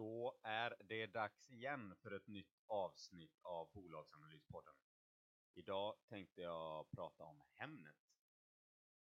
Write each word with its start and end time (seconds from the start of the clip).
Då 0.00 0.38
är 0.42 0.76
det 0.84 1.06
dags 1.06 1.50
igen 1.50 1.96
för 1.96 2.10
ett 2.10 2.26
nytt 2.26 2.62
avsnitt 2.66 3.38
av 3.42 3.70
Bolagsanalyspodden. 3.72 4.74
Idag 5.54 5.96
tänkte 6.08 6.40
jag 6.40 6.90
prata 6.90 7.24
om 7.24 7.42
Hemnet. 7.54 7.96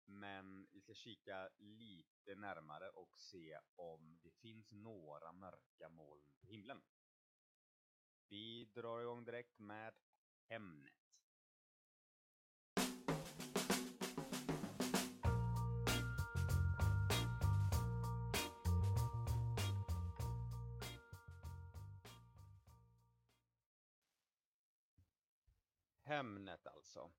Men 0.05 0.67
vi 0.71 0.81
ska 0.81 0.93
kika 0.93 1.49
lite 1.57 2.35
närmare 2.35 2.89
och 2.89 3.19
se 3.19 3.59
om 3.75 4.19
det 4.23 4.31
finns 4.31 4.71
några 4.71 5.33
mörka 5.33 5.89
moln 5.89 6.31
på 6.39 6.47
himlen. 6.47 6.81
Vi 8.31 8.65
drar 8.65 9.01
igång 9.01 9.25
direkt 9.25 9.59
med 9.59 9.93
Hemnet. 10.49 10.93
Hemnet 26.03 26.67
alltså. 26.67 27.11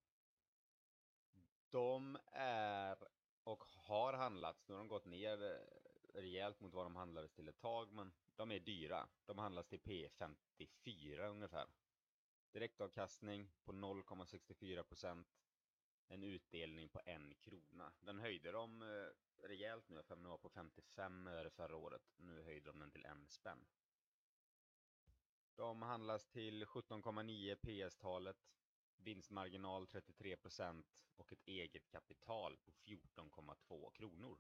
De 1.71 2.19
är 2.33 2.99
och 3.45 3.65
har 3.65 4.13
handlats, 4.13 4.69
nu 4.69 4.75
har 4.75 4.79
de 4.79 4.89
gått 4.89 5.07
ner 5.07 5.61
rejält 6.15 6.61
mot 6.61 6.73
vad 6.73 6.87
de 6.87 6.97
handlades 6.97 7.33
till 7.33 7.49
ett 7.49 7.61
tag, 7.61 7.93
men 7.93 8.13
de 8.37 8.51
är 8.51 8.61
dyra. 8.61 9.09
De 9.27 9.39
handlas 9.39 9.67
till 9.67 9.81
P54 9.81 11.29
ungefär. 11.29 11.67
Direktavkastning 12.53 13.51
på 13.65 13.73
0,64%. 13.73 15.25
En 16.09 16.23
utdelning 16.23 16.89
på 16.89 17.01
en 17.05 17.35
krona. 17.35 17.93
Den 18.01 18.19
höjde 18.19 18.53
de 18.53 18.83
eh, 18.83 19.47
rejält 19.49 19.89
nu, 19.89 20.03
för 20.03 20.17
den 20.17 20.29
var 20.29 20.39
på 20.39 20.51
55 20.51 21.27
öre 21.27 21.51
förra 21.51 21.77
året. 21.77 22.03
Nu 22.17 22.43
höjde 22.43 22.71
de 22.71 22.79
den 22.79 22.91
till 22.91 23.05
en 23.05 23.29
spänn. 23.29 23.67
De 25.57 25.83
handlas 25.83 26.27
till 26.27 26.65
17,9 26.65 27.55
PS-talet. 27.55 28.37
Vinstmarginal 28.97 29.87
33% 29.87 30.85
och 31.17 31.33
ett 31.33 31.47
eget 31.47 31.89
kapital 31.89 32.57
på 32.57 32.73
14,2 32.73 33.91
kronor. 33.91 34.39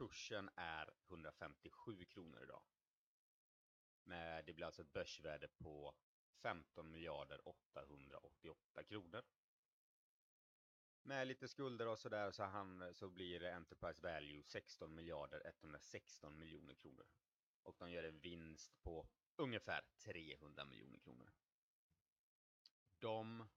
Kursen 0.00 0.50
är 0.56 0.90
157 1.08 2.04
kronor 2.04 2.42
idag. 2.42 2.62
Men 4.02 4.44
det 4.44 4.52
blir 4.52 4.66
alltså 4.66 4.82
ett 4.82 4.92
börsvärde 4.92 5.48
på 5.48 5.94
15 6.42 6.90
miljarder 6.90 7.48
888 7.48 8.84
kronor. 8.84 9.22
Med 11.02 11.26
lite 11.26 11.48
skulder 11.48 11.86
och 11.86 11.98
sådär 11.98 12.30
så, 12.30 12.42
han, 12.42 12.94
så 12.94 13.08
blir 13.08 13.44
Enterprise 13.44 14.02
Value 14.02 14.42
16 14.42 14.94
miljarder 14.94 15.46
116 15.46 16.38
miljoner 16.38 16.74
kronor. 16.74 17.06
Och 17.62 17.76
de 17.78 17.90
gör 17.90 18.04
en 18.04 18.20
vinst 18.20 18.82
på 18.82 19.08
ungefär 19.36 19.84
300 19.98 20.64
miljoner 20.64 20.98
kronor. 20.98 21.32
De, 22.98 23.48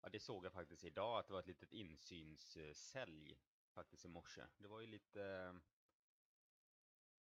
ja 0.00 0.08
det 0.08 0.20
såg 0.20 0.44
jag 0.44 0.52
faktiskt 0.52 0.84
idag 0.84 1.18
att 1.18 1.26
det 1.26 1.32
var 1.32 1.40
ett 1.40 1.46
litet 1.46 1.72
insynssälj 1.72 3.38
faktiskt 3.72 4.04
i 4.04 4.08
morse. 4.08 4.46
Det 4.58 4.68
var 4.68 4.80
ju 4.80 4.86
lite, 4.86 5.54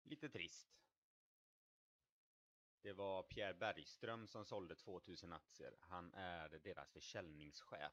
lite 0.02 0.28
trist. 0.28 0.74
Det 2.82 2.92
var 2.92 3.22
Pierre 3.22 3.54
Bergström 3.54 4.26
som 4.26 4.44
sålde 4.44 4.74
2000 4.76 5.32
aktier. 5.32 5.76
Han 5.80 6.14
är 6.14 6.48
deras 6.48 6.92
försäljningschef. 6.92 7.92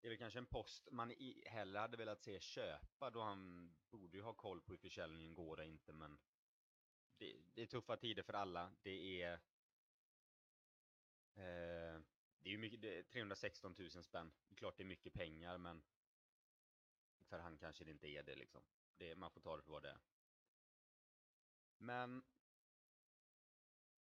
Det 0.00 0.08
är 0.08 0.10
väl 0.10 0.18
kanske 0.18 0.38
en 0.38 0.46
post 0.46 0.88
man 0.92 1.14
hellre 1.46 1.78
hade 1.78 1.96
velat 1.96 2.22
se 2.22 2.40
köpa 2.40 3.10
då 3.10 3.22
han 3.22 3.74
borde 3.90 4.16
ju 4.16 4.22
ha 4.22 4.32
koll 4.32 4.60
på 4.60 4.72
hur 4.72 4.78
försäljningen 4.78 5.34
går 5.34 5.56
och 5.56 5.64
inte 5.64 5.92
men 5.92 6.18
det, 7.16 7.36
det 7.54 7.62
är 7.62 7.66
tuffa 7.66 7.96
tider 7.96 8.22
för 8.22 8.32
alla. 8.32 8.72
Det 8.82 9.22
är 9.22 9.32
eh, 11.34 12.00
det 12.38 12.48
är 12.48 12.52
ju 12.52 12.58
mycket, 12.58 12.80
det 12.80 12.98
är 12.98 13.02
316 13.02 13.74
000 13.78 13.90
spänn. 13.90 14.32
Det 14.48 14.54
är 14.54 14.56
klart 14.56 14.76
det 14.76 14.82
är 14.82 14.86
mycket 14.86 15.12
pengar 15.12 15.58
men 15.58 15.82
för 17.24 17.38
han 17.38 17.58
kanske 17.58 17.84
det 17.84 17.90
inte 17.90 18.08
är 18.08 18.22
det 18.22 18.34
liksom. 18.34 18.62
Det, 18.96 19.16
man 19.16 19.30
får 19.30 19.40
ta 19.40 19.56
det 19.56 19.62
för 19.62 19.72
vad 19.72 19.82
det 19.82 19.90
är. 19.90 19.98
Men 21.78 22.22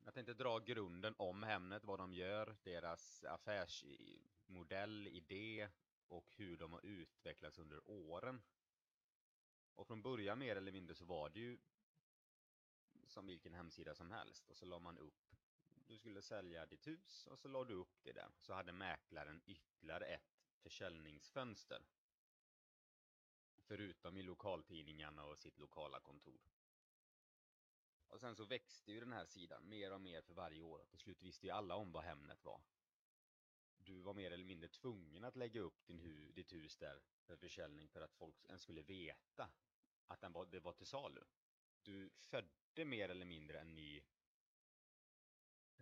jag 0.04 0.14
tänkte 0.14 0.34
dra 0.34 0.60
grunden 0.60 1.16
om 1.18 1.44
Hemnet, 1.44 1.84
vad 1.84 2.00
de 2.00 2.14
gör, 2.14 2.56
deras 2.64 3.24
affärsmodell, 3.24 5.08
idé 5.08 5.70
och 6.08 6.34
hur 6.36 6.58
de 6.58 6.74
har 6.74 6.86
utvecklats 6.86 7.60
under 7.60 7.90
åren. 7.90 8.42
Och 9.76 9.88
från 9.88 10.02
början 10.02 10.40
mer 10.40 10.56
eller 10.56 10.72
mindre 10.72 10.96
så 10.96 11.06
var 11.06 11.30
det 11.30 11.40
ju 11.40 11.58
som 13.08 13.28
vilken 13.28 13.54
hemsida 13.54 13.96
som 13.96 14.12
helst 14.12 14.50
och 14.50 14.58
så 14.58 14.66
la 14.66 14.80
man 14.80 14.98
upp 14.98 15.24
du 15.88 15.98
skulle 15.98 16.22
sälja 16.22 16.66
ditt 16.66 16.88
hus 16.88 17.28
och 17.28 17.40
så 17.40 17.48
la 17.48 17.64
du 17.64 17.74
upp 17.74 18.04
det 18.04 18.14
där. 18.14 18.32
Så 18.40 18.54
hade 18.54 18.74
mäklaren 18.74 19.42
ytterligare 19.46 20.06
ett 20.06 20.42
försäljningsfönster 20.62 21.86
Förutom 23.68 24.18
i 24.18 24.24
lokaltidningarna 24.24 25.26
och 25.26 25.38
sitt 25.38 25.60
lokala 25.60 26.00
kontor. 26.00 26.42
Och 28.08 28.20
sen 28.20 28.36
så 28.36 28.46
växte 28.46 28.92
ju 28.92 29.00
den 29.00 29.14
här 29.14 29.26
sidan 29.26 29.70
mer 29.70 29.92
och 29.92 30.02
mer 30.02 30.22
för 30.22 30.34
varje 30.34 30.62
år. 30.62 30.86
Till 30.90 31.00
slut 31.00 31.22
visste 31.22 31.48
ju 31.48 31.52
alla 31.52 31.76
om 31.76 31.92
vad 31.92 32.04
Hemnet 32.04 32.44
var. 32.44 32.62
Du 33.78 34.02
var 34.02 34.14
mer 34.14 34.32
eller 34.32 34.46
mindre 34.46 34.70
tvungen 34.70 35.24
att 35.24 35.36
lägga 35.36 35.62
upp 35.62 35.86
din 35.86 36.00
hu 36.00 36.32
ditt 36.32 36.54
hus 36.54 36.78
där 36.78 37.02
för 37.26 37.36
försäljning 37.36 37.88
för 37.88 38.02
att 38.02 38.14
folk 38.14 38.46
ens 38.46 38.62
skulle 38.62 38.82
veta 38.82 39.50
att 40.08 40.22
den 40.22 40.32
var, 40.32 40.46
det 40.46 40.60
var 40.60 40.74
till 40.74 40.88
salu. 40.88 41.24
Du 41.82 42.10
födde 42.20 42.86
mer 42.86 43.10
eller 43.10 43.26
mindre 43.26 43.60
en 43.60 43.76
ny 43.76 44.04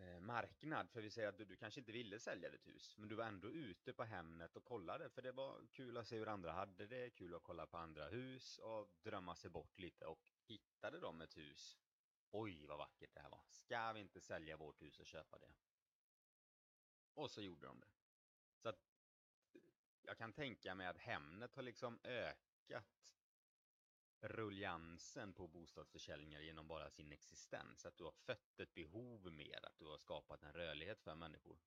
Eh, 0.02 0.20
marknad. 0.20 0.90
För 0.90 1.02
vi 1.02 1.10
säger 1.10 1.30
att 1.30 1.38
du, 1.38 1.46
du, 1.46 1.56
kanske 1.56 1.80
inte 1.80 1.92
ville 1.92 2.20
sälja 2.20 2.50
ditt 2.50 2.68
hus, 2.68 2.98
men 2.98 3.10
du 3.10 3.16
var 3.16 3.26
ändå 3.26 3.48
ute 3.48 3.94
på 3.94 4.04
Hemnet 4.04 4.56
och 4.56 4.64
kollade. 4.64 5.10
För 5.10 5.22
det 5.22 5.32
var 5.32 5.68
kul 5.72 5.98
att 5.98 6.08
se 6.08 6.18
hur 6.18 6.28
andra 6.28 6.52
hade 6.52 6.88
det, 6.88 7.10
kul 7.10 7.36
att 7.36 7.44
kolla 7.44 7.68
på 7.68 7.78
andra 7.78 8.08
hus 8.08 8.58
och 8.58 8.90
drömma 9.04 9.36
sig 9.36 9.50
bort 9.50 9.80
lite. 9.80 10.06
Och 10.06 10.32
hittade 10.48 11.00
de 11.00 11.22
ett 11.22 11.38
hus, 11.38 11.80
oj 12.32 12.66
vad 12.66 12.78
vackert 12.78 13.14
det 13.14 13.20
här 13.20 13.30
var. 13.30 13.44
Ska 13.50 13.94
vi 13.94 14.00
inte 14.00 14.22
sälja 14.22 14.58
vårt 14.58 14.82
hus 14.82 15.00
och 15.00 15.06
köpa 15.06 15.40
det? 15.40 15.54
Och 17.14 17.32
så 17.32 17.42
gjorde 17.42 17.68
de 17.68 17.80
det. 17.80 17.92
Så 18.58 18.70
att 18.70 18.80
eh, 19.54 19.62
jag 20.02 20.18
kan 20.18 20.34
tänka 20.34 20.76
mig 20.76 20.88
att 20.88 20.98
Hemnet 20.98 21.56
har 21.56 21.64
liksom 21.64 22.00
ökat 22.04 23.21
ruljansen 24.22 25.34
på 25.34 25.48
bostadsförsäljningar 25.48 26.42
genom 26.42 26.68
bara 26.68 26.90
sin 26.90 27.12
existens. 27.12 27.86
Att 27.86 27.98
du 27.98 28.04
har 28.04 28.12
fött 28.12 28.60
ett 28.60 28.74
behov 28.74 29.32
mer, 29.32 29.66
att 29.66 29.80
du 29.80 29.86
har 29.86 29.98
skapat 29.98 30.44
en 30.44 30.54
rörlighet 30.54 31.02
för 31.02 31.16
människor. 31.16 31.60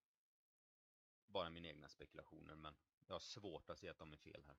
Bara 1.27 1.51
mina 1.51 1.69
egna 1.69 1.89
spekulationer, 1.89 2.55
men 2.55 2.75
jag 3.07 3.15
har 3.15 3.21
svårt 3.21 3.71
att 3.71 3.79
se 3.79 3.89
att 3.89 3.99
de 3.99 4.13
är 4.13 4.17
fel 4.17 4.45
här. 4.47 4.57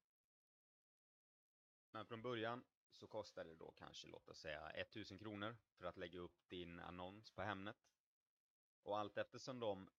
Men 1.92 2.06
från 2.06 2.22
början 2.22 2.64
så 2.92 3.08
kostar 3.08 3.46
det 3.46 3.56
då 3.56 3.72
kanske, 3.72 4.08
låt 4.08 4.30
oss 4.30 4.40
säga 4.40 4.70
1000 4.70 5.20
kronor 5.20 5.58
för 5.78 5.86
att 5.86 5.98
lägga 5.98 6.20
upp 6.20 6.50
din 6.50 6.80
annons 6.80 7.32
på 7.32 7.42
Hemnet. 7.42 7.78
Och 8.84 9.00
allt 9.00 9.18
eftersom 9.18 9.60
de 9.60 9.90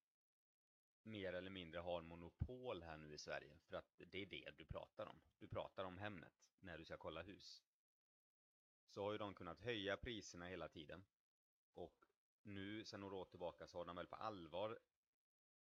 mer 1.02 1.32
eller 1.32 1.50
mindre 1.50 1.80
har 1.80 2.02
monopol 2.02 2.82
här 2.82 2.96
nu 2.96 3.14
i 3.14 3.18
Sverige. 3.18 3.58
För 3.68 3.76
att 3.76 4.00
det 4.06 4.22
är 4.22 4.26
det 4.26 4.50
du 4.56 4.64
pratar 4.64 5.06
om. 5.06 5.20
Du 5.38 5.48
pratar 5.48 5.84
om 5.84 5.98
Hemnet 5.98 6.46
när 6.60 6.78
du 6.78 6.84
ska 6.84 6.96
kolla 6.96 7.22
hus. 7.22 7.62
Så 8.96 9.04
har 9.04 9.12
ju 9.12 9.18
de 9.18 9.34
kunnat 9.34 9.60
höja 9.60 9.96
priserna 9.96 10.46
hela 10.46 10.68
tiden. 10.68 11.04
Och 11.74 12.04
nu 12.42 12.84
sen 12.84 13.00
några 13.00 13.16
år 13.16 13.24
tillbaka 13.24 13.66
så 13.66 13.78
har 13.78 13.84
de 13.84 13.96
väl 13.96 14.06
på 14.06 14.16
allvar 14.16 14.78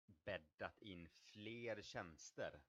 bäddat 0.05 0.81
in 0.81 1.09
fler 1.09 1.81
tjänster. 1.81 2.61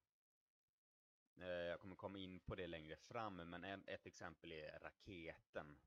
Eh, 1.36 1.46
jag 1.46 1.80
kommer 1.80 1.96
komma 1.96 2.18
in 2.18 2.40
på 2.40 2.54
det 2.54 2.66
längre 2.66 2.96
fram, 2.96 3.36
men 3.36 3.64
ett 3.64 4.06
exempel 4.06 4.52
är 4.52 4.78
raketen. 4.80 5.78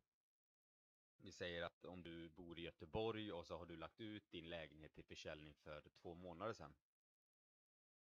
Vi 1.18 1.32
säger 1.32 1.64
att 1.64 1.86
om 1.86 2.04
du 2.04 2.30
bor 2.30 2.60
i 2.60 2.62
Göteborg 2.62 3.32
och 3.32 3.46
så 3.46 3.58
har 3.58 3.66
du 3.66 3.78
lagt 3.78 4.02
ut 4.02 4.32
din 4.32 4.50
lägenhet 4.50 4.94
till 4.94 5.06
försäljning 5.06 5.54
för 5.54 5.90
två 6.02 6.14
månader 6.14 6.54
sedan. 6.54 6.74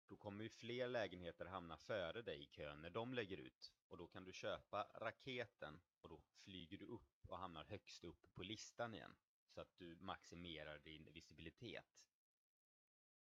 Då 0.07 0.15
kommer 0.15 0.43
ju 0.43 0.49
fler 0.49 0.87
lägenheter 0.87 1.45
hamna 1.45 1.77
före 1.77 2.21
dig 2.21 2.43
i 2.43 2.45
kön 2.45 2.81
när 2.81 2.89
de 2.89 3.13
lägger 3.13 3.37
ut. 3.37 3.73
Och 3.87 3.97
då 3.97 4.07
kan 4.07 4.23
du 4.23 4.33
köpa 4.33 4.87
raketen 4.95 5.81
och 6.01 6.09
då 6.09 6.21
flyger 6.21 6.77
du 6.77 6.85
upp 6.85 7.29
och 7.29 7.37
hamnar 7.37 7.63
högst 7.63 8.03
upp 8.03 8.33
på 8.33 8.43
listan 8.43 8.93
igen. 8.93 9.15
Så 9.49 9.61
att 9.61 9.77
du 9.77 9.95
maximerar 9.95 10.79
din 10.79 11.11
visibilitet. 11.13 12.07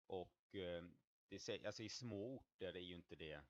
Och 0.07 0.55
eh, 0.55 0.85
det, 1.29 1.67
alltså 1.67 1.83
i 1.83 1.89
små 1.89 2.37
orter 2.37 2.77
är 2.77 2.81
ju 2.81 2.95
inte 2.95 3.17
det 3.17 3.41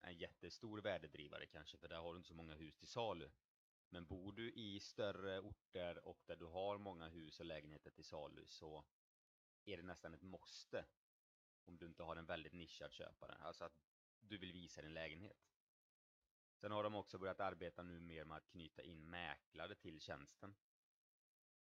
en 0.00 0.14
jättestor 0.14 0.80
värdedrivare 0.80 1.46
kanske, 1.46 1.78
för 1.78 1.88
där 1.88 1.96
har 1.96 2.12
du 2.12 2.16
inte 2.16 2.28
så 2.28 2.34
många 2.34 2.54
hus 2.54 2.76
till 2.76 2.88
salu. 2.88 3.30
Men 3.90 4.06
bor 4.06 4.32
du 4.32 4.52
i 4.52 4.80
större 4.80 5.40
orter 5.40 6.08
och 6.08 6.22
där 6.26 6.36
du 6.36 6.44
har 6.44 6.78
många 6.78 7.08
hus 7.08 7.40
och 7.40 7.46
lägenheter 7.46 7.90
till 7.90 8.04
salu 8.04 8.46
så 8.46 8.84
är 9.64 9.76
det 9.76 9.82
nästan 9.82 10.14
ett 10.14 10.22
måste 10.22 10.84
om 11.68 11.78
du 11.78 11.86
inte 11.86 12.02
har 12.02 12.16
en 12.16 12.26
väldigt 12.26 12.52
nischad 12.52 12.92
köpare. 12.92 13.34
Alltså 13.40 13.64
att 13.64 13.78
du 14.20 14.38
vill 14.38 14.52
visa 14.52 14.82
din 14.82 14.94
lägenhet. 14.94 15.48
Sen 16.54 16.72
har 16.72 16.82
de 16.82 16.94
också 16.94 17.18
börjat 17.18 17.40
arbeta 17.40 17.82
nu 17.82 18.00
mer 18.00 18.24
med 18.24 18.36
att 18.36 18.48
knyta 18.48 18.82
in 18.82 19.10
mäklare 19.10 19.74
till 19.74 20.00
tjänsten. 20.00 20.54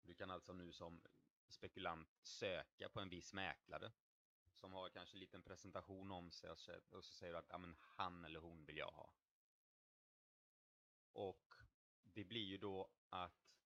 Du 0.02 0.14
kan 0.14 0.32
alltså 0.32 0.54
nu 0.54 0.72
som 0.72 1.02
spekulant 1.48 2.10
söka 2.22 2.90
på 2.90 3.00
en 3.00 3.10
viss 3.10 3.34
mäklare 3.34 3.92
som 4.54 4.74
har 4.74 4.90
kanske 4.90 5.16
en 5.16 5.20
liten 5.20 5.42
presentation 5.42 6.12
om 6.12 6.32
sig 6.32 6.50
och 6.50 6.60
så, 6.60 7.02
säger 7.02 7.34
du 7.34 7.40
att 7.40 7.50
ja, 7.50 7.58
men 7.58 7.76
han 7.80 8.26
eller 8.26 8.40
hon 8.40 8.66
vill 8.66 8.78
jag 8.78 8.92
ha. 8.92 9.10
Och 11.12 11.54
det 12.04 12.24
blir 12.24 12.46
ju 12.46 12.58
då 12.58 12.92
att 13.10 13.65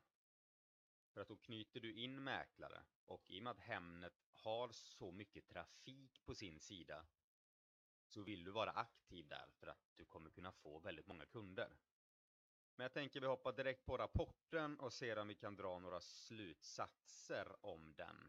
För 1.12 1.20
att 1.20 1.28
då 1.28 1.36
knyter 1.36 1.80
du 1.80 1.94
in 1.94 2.24
mäklare 2.24 2.82
och 3.06 3.30
i 3.30 3.38
och 3.38 3.42
med 3.42 3.50
att 3.50 3.60
Hemnet 3.60 4.24
har 4.32 4.68
så 4.72 5.12
mycket 5.12 5.48
trafik 5.48 6.24
på 6.24 6.34
sin 6.34 6.60
sida 6.60 7.06
så 8.06 8.22
vill 8.22 8.44
du 8.44 8.50
vara 8.50 8.70
aktiv 8.70 9.28
där 9.28 9.46
för 9.58 9.66
att 9.66 9.92
du 9.96 10.04
kommer 10.04 10.30
kunna 10.30 10.52
få 10.52 10.78
väldigt 10.78 11.06
många 11.06 11.26
kunder. 11.26 11.76
Men 12.76 12.84
jag 12.84 12.92
tänker 12.92 13.20
vi 13.20 13.26
hoppar 13.26 13.52
direkt 13.52 13.86
på 13.86 13.96
rapporten 13.96 14.80
och 14.80 14.92
ser 14.92 15.18
om 15.18 15.28
vi 15.28 15.34
kan 15.34 15.56
dra 15.56 15.78
några 15.78 16.00
slutsatser 16.00 17.56
om 17.60 17.94
den. 17.96 18.28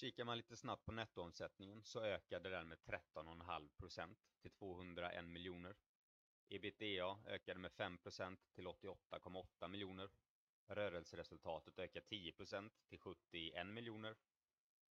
Kikar 0.00 0.24
man 0.24 0.36
lite 0.36 0.56
snabbt 0.56 0.84
på 0.84 0.92
nettoomsättningen 0.92 1.82
så 1.82 2.00
ökade 2.00 2.50
den 2.50 2.68
med 2.68 2.78
13,5% 2.78 4.16
till 4.40 4.50
201 4.50 5.24
miljoner. 5.24 5.76
Ebitda 6.48 7.18
ökade 7.26 7.60
med 7.60 7.70
5% 7.72 8.38
till 8.54 8.66
88,8 8.66 9.68
miljoner. 9.68 10.10
Rörelseresultatet 10.66 11.78
ökade 11.78 12.06
10% 12.06 12.70
till 12.88 12.98
71 12.98 13.66
miljoner. 13.66 14.16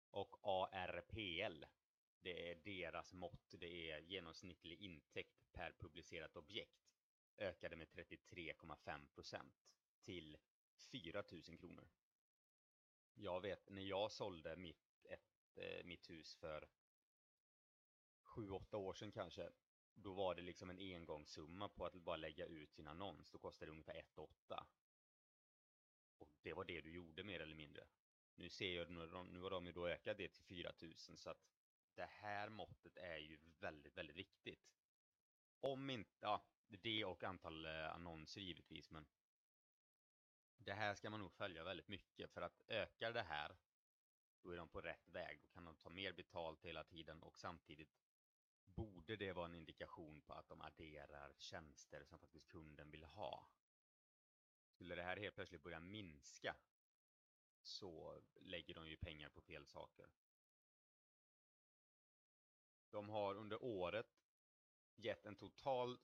Och 0.10 0.36
ARPL, 0.42 1.66
det 2.22 2.52
är 2.52 2.56
deras 2.56 3.14
mått, 3.14 3.56
det 3.60 3.92
är 3.92 4.00
genomsnittlig 4.00 4.82
intäkt 4.82 5.52
per 5.52 5.74
publicerat 5.80 6.36
objekt, 6.36 6.92
ökade 7.38 7.76
med 7.76 7.88
33,5% 7.88 9.52
till 10.02 10.38
4 10.92 11.24
000 11.32 11.58
kronor. 11.58 11.90
Jag 13.14 13.42
vet, 13.42 13.70
när 13.70 13.82
jag 13.82 14.12
sålde 14.12 14.56
mitt 14.56 14.89
ett, 15.06 15.58
eh, 15.58 15.86
mitt 15.86 16.10
hus 16.10 16.36
för 16.36 16.70
sju, 18.24 18.50
åtta 18.50 18.78
år 18.78 18.94
sedan 18.94 19.12
kanske. 19.12 19.50
Då 19.94 20.14
var 20.14 20.36
det 20.36 20.42
liksom 20.42 20.70
en 20.70 20.80
engångssumma 20.80 21.70
på 21.70 21.86
att 21.86 21.94
bara 21.94 22.18
lägga 22.18 22.46
ut 22.46 22.74
sin 22.74 22.88
annons. 22.88 23.32
Då 23.32 23.40
kostade 23.40 23.72
det 23.72 23.72
ungefär 23.72 23.94
1,8. 23.94 24.66
Och 26.18 26.38
det 26.42 26.54
var 26.54 26.64
det 26.64 26.82
du 26.82 26.92
gjorde 26.92 27.24
mer 27.24 27.40
eller 27.40 27.56
mindre. 27.56 27.88
Nu 28.36 28.50
ser 28.50 28.76
jag, 28.76 28.90
nu, 28.92 29.40
har 29.42 29.50
de 29.50 29.66
ju 29.66 29.72
då 29.72 29.88
ökat 29.88 30.18
det 30.18 30.28
till 30.28 30.44
4000 30.44 31.18
så 31.18 31.30
att 31.30 31.50
det 31.96 32.06
här 32.06 32.50
måttet 32.50 32.98
är 32.98 33.18
ju 33.18 33.40
väldigt, 33.60 33.98
väldigt 33.98 34.16
viktigt. 34.16 34.70
Om 35.60 35.90
inte, 35.90 36.18
ja, 36.20 36.46
det 36.68 37.06
och 37.06 37.24
antal 37.24 37.66
eh, 37.66 37.96
annonser 37.96 38.42
givetvis, 38.42 38.92
men 38.92 39.06
det 40.58 40.74
här 40.74 40.94
ska 40.94 41.10
man 41.10 41.20
nog 41.20 41.32
följa 41.32 41.64
väldigt 41.64 41.88
mycket 41.88 42.32
för 42.32 42.42
att 42.42 42.62
ökar 42.68 43.14
det 43.14 43.22
här 43.22 43.58
då 44.44 44.52
är 44.52 44.58
de 44.58 44.68
på 44.68 44.82
rätt 44.82 45.10
väg. 45.10 45.40
Då 45.42 45.48
kan 45.48 45.66
de 45.66 45.76
ta 45.76 45.90
mer 45.90 46.14
betalt 46.14 46.66
hela 46.66 46.84
tiden 46.84 47.22
och 47.22 47.38
samtidigt 47.38 47.90
borde 48.66 49.16
det 49.16 49.34
vara 49.34 49.46
en 49.46 49.56
indikation 49.56 50.22
på 50.22 50.34
att 50.34 50.50
de 50.50 50.62
adderar 50.62 51.34
tjänster 51.38 52.04
som 52.04 52.20
faktiskt 52.20 52.48
kunden 52.48 52.92
vill 52.92 53.04
ha. 53.04 53.50
Skulle 54.68 54.96
det 54.96 55.04
här 55.04 55.18
helt 55.18 55.36
plötsligt 55.36 55.64
börja 55.64 55.80
minska 55.80 56.56
så 57.62 58.22
lägger 58.36 58.74
de 58.74 58.88
ju 58.88 58.98
pengar 58.98 59.30
på 59.30 59.42
fel 59.42 59.66
saker. 59.66 60.08
De 62.90 63.10
har 63.10 63.36
under 63.36 63.64
året 63.64 64.22
gett 64.96 65.26
en 65.26 65.36
total 65.36 66.00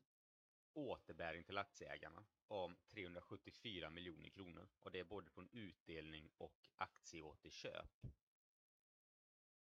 återbäring 0.73 1.43
till 1.43 1.57
aktieägarna 1.57 2.25
om 2.47 2.75
374 2.87 3.89
miljoner 3.89 4.29
kronor 4.29 4.69
och 4.81 4.91
det 4.91 4.99
är 4.99 5.03
både 5.03 5.31
från 5.31 5.49
utdelning 5.51 6.29
och 6.37 6.69
aktieåterköp. 6.75 8.05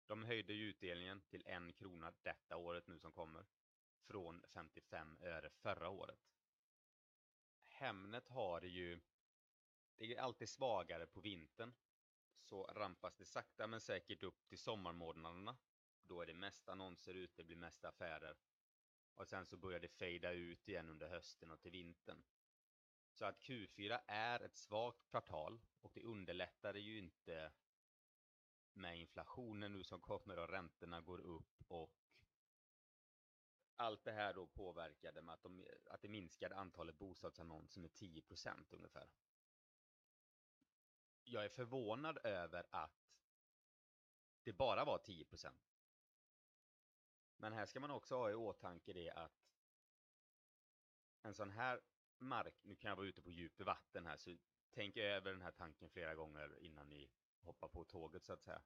De 0.09 0.25
höjde 0.25 0.53
ju 0.53 0.65
utdelningen 0.65 1.21
till 1.21 1.47
en 1.47 1.73
krona 1.73 2.13
detta 2.23 2.57
året 2.57 2.87
nu 2.87 2.99
som 2.99 3.13
kommer. 3.13 3.47
Från 4.07 4.43
55 4.49 5.19
öre 5.21 5.51
förra 5.51 5.89
året. 5.89 6.21
Hemnet 7.67 8.29
har 8.29 8.63
ju, 8.63 9.01
det 9.97 10.15
är 10.15 10.21
alltid 10.21 10.49
svagare 10.49 11.07
på 11.07 11.21
vintern. 11.21 11.75
Så 12.41 12.65
rampas 12.65 13.17
det 13.17 13.25
sakta 13.25 13.67
men 13.67 13.81
säkert 13.81 14.23
upp 14.23 14.49
till 14.49 14.59
sommarmånaderna. 14.59 15.57
Då 16.03 16.23
är 16.23 16.27
det 16.27 16.35
mest 16.35 16.69
annonser 16.69 17.15
ute, 17.15 17.43
det 17.43 17.47
blir 17.47 17.57
mest 17.57 17.85
affärer. 17.85 18.37
Och 19.15 19.29
sen 19.29 19.47
så 19.47 19.57
börjar 19.57 19.81
det 19.81 19.89
fejda 19.89 20.33
ut 20.33 20.69
igen 20.69 20.89
under 20.89 21.09
hösten 21.09 21.51
och 21.51 21.61
till 21.61 21.73
vintern. 21.73 22.23
Så 23.11 23.25
att 23.25 23.41
Q4 23.41 24.01
är 24.07 24.41
ett 24.41 24.57
svagt 24.57 25.11
kvartal 25.11 25.61
och 25.81 25.93
det 25.95 26.03
underlättar 26.03 26.75
ju 26.75 26.99
inte 26.99 27.53
med 28.75 28.99
inflationen 28.99 29.73
nu 29.73 29.85
som 29.85 30.01
kommer 30.01 30.39
och 30.39 30.49
räntorna 30.49 31.01
går 31.01 31.21
upp 31.21 31.63
och 31.69 31.95
allt 33.77 34.05
det 34.05 34.13
här 34.13 34.35
då 34.35 34.47
påverkade 34.47 35.23
med 35.23 35.35
att, 35.35 35.43
de, 35.43 35.67
att 35.87 36.03
det 36.03 36.09
minskade 36.09 36.57
antalet 36.57 36.99
bostadsannonser 36.99 37.81
med 37.81 37.91
10% 37.91 38.75
ungefär. 38.75 39.09
Jag 41.25 41.45
är 41.45 41.49
förvånad 41.49 42.19
över 42.25 42.67
att 42.71 43.09
det 44.43 44.53
bara 44.53 44.85
var 44.85 44.99
10% 44.99 45.53
Men 47.37 47.53
här 47.53 47.67
ska 47.67 47.81
man 47.81 47.91
också 47.91 48.17
ha 48.17 48.31
i 48.31 48.35
åtanke 48.35 48.93
det 48.93 49.11
att 49.11 49.49
en 51.23 51.35
sån 51.35 51.51
här 51.51 51.81
mark, 52.19 52.55
nu 52.63 52.77
kan 52.77 52.89
jag 52.89 52.97
vara 52.97 53.07
ute 53.07 53.23
på 53.23 53.31
djup 53.31 53.61
vatten 53.61 54.07
här 54.07 54.17
så 54.17 54.37
tänk 54.71 54.97
över 54.97 55.33
den 55.33 55.43
här 55.43 55.51
tanken 55.51 55.91
flera 55.91 56.15
gånger 56.15 56.59
innan 56.61 56.89
ni 56.89 57.11
hoppa 57.49 57.69
på 57.69 57.85
tåget 57.85 58.25
så 58.25 58.33
att 58.33 58.43
säga. 58.43 58.63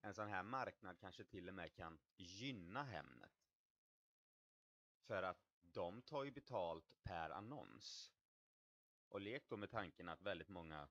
En 0.00 0.14
sån 0.14 0.28
här 0.28 0.42
marknad 0.42 0.98
kanske 0.98 1.24
till 1.24 1.48
och 1.48 1.54
med 1.54 1.74
kan 1.74 1.98
gynna 2.16 2.82
Hemnet. 2.82 3.32
För 5.06 5.22
att 5.22 5.52
de 5.62 6.02
tar 6.02 6.24
ju 6.24 6.30
betalt 6.30 7.02
per 7.02 7.30
annons. 7.30 8.12
Och 9.08 9.20
lek 9.20 9.48
då 9.48 9.56
med 9.56 9.70
tanken 9.70 10.08
att 10.08 10.22
väldigt 10.22 10.48
många, 10.48 10.88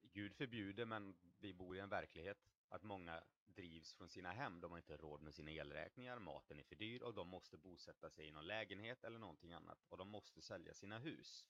Gud 0.00 0.34
förbjuder 0.34 0.84
men 0.84 1.16
vi 1.38 1.52
bor 1.52 1.76
i 1.76 1.80
en 1.80 1.88
verklighet, 1.88 2.38
att 2.68 2.82
många 2.82 3.24
drivs 3.46 3.94
från 3.94 4.08
sina 4.08 4.32
hem. 4.32 4.60
De 4.60 4.70
har 4.70 4.78
inte 4.78 4.96
råd 4.96 5.22
med 5.22 5.34
sina 5.34 5.50
elräkningar, 5.50 6.18
maten 6.18 6.58
är 6.60 6.64
för 6.64 6.76
dyr 6.76 7.02
och 7.02 7.14
de 7.14 7.28
måste 7.28 7.56
bosätta 7.56 8.10
sig 8.10 8.28
i 8.28 8.32
någon 8.32 8.46
lägenhet 8.46 9.04
eller 9.04 9.18
någonting 9.18 9.52
annat. 9.52 9.84
Och 9.88 9.98
de 9.98 10.08
måste 10.08 10.42
sälja 10.42 10.74
sina 10.74 10.98
hus. 10.98 11.46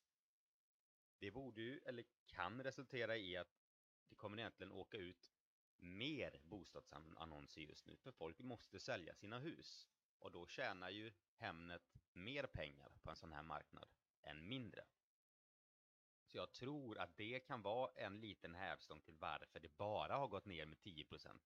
Det 1.19 1.31
borde 1.31 1.63
ju, 1.63 1.79
eller 1.79 2.05
kan 2.27 2.63
resultera 2.63 3.17
i 3.17 3.37
att 3.37 3.56
det 4.09 4.15
kommer 4.15 4.39
egentligen 4.39 4.73
åka 4.73 4.97
ut 4.97 5.33
mer 5.77 6.41
bostadsannonser 6.43 7.61
just 7.61 7.87
nu. 7.87 7.97
För 7.97 8.13
folk 8.13 8.39
måste 8.39 8.81
sälja 8.81 9.15
sina 9.15 9.39
hus. 9.39 9.89
Och 10.19 10.33
då 10.33 10.47
tjänar 10.47 10.91
ju 10.91 11.13
Hemnet 11.37 11.97
mer 12.13 12.47
pengar 12.47 12.93
på 13.03 13.11
en 13.11 13.17
sån 13.17 13.33
här 13.33 13.43
marknad 13.43 13.89
än 14.23 14.49
mindre. 14.49 14.85
Så 16.27 16.37
jag 16.37 16.53
tror 16.53 16.99
att 16.99 17.17
det 17.17 17.41
kan 17.41 17.63
vara 17.63 17.91
en 17.95 18.21
liten 18.21 18.55
hävstång 18.55 19.01
till 19.01 19.15
varför 19.15 19.61
det 19.61 19.77
bara 19.77 20.17
har 20.17 20.29
gått 20.29 20.45
ner 20.45 20.67
med 20.67 20.79
10%. 20.79 21.41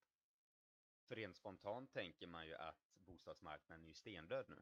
För 1.07 1.15
rent 1.15 1.35
spontant 1.35 1.93
tänker 1.93 2.27
man 2.27 2.47
ju 2.47 2.55
att 2.55 2.95
bostadsmarknaden 2.95 3.87
är 3.87 3.93
stendöd 3.93 4.49
nu. 4.49 4.61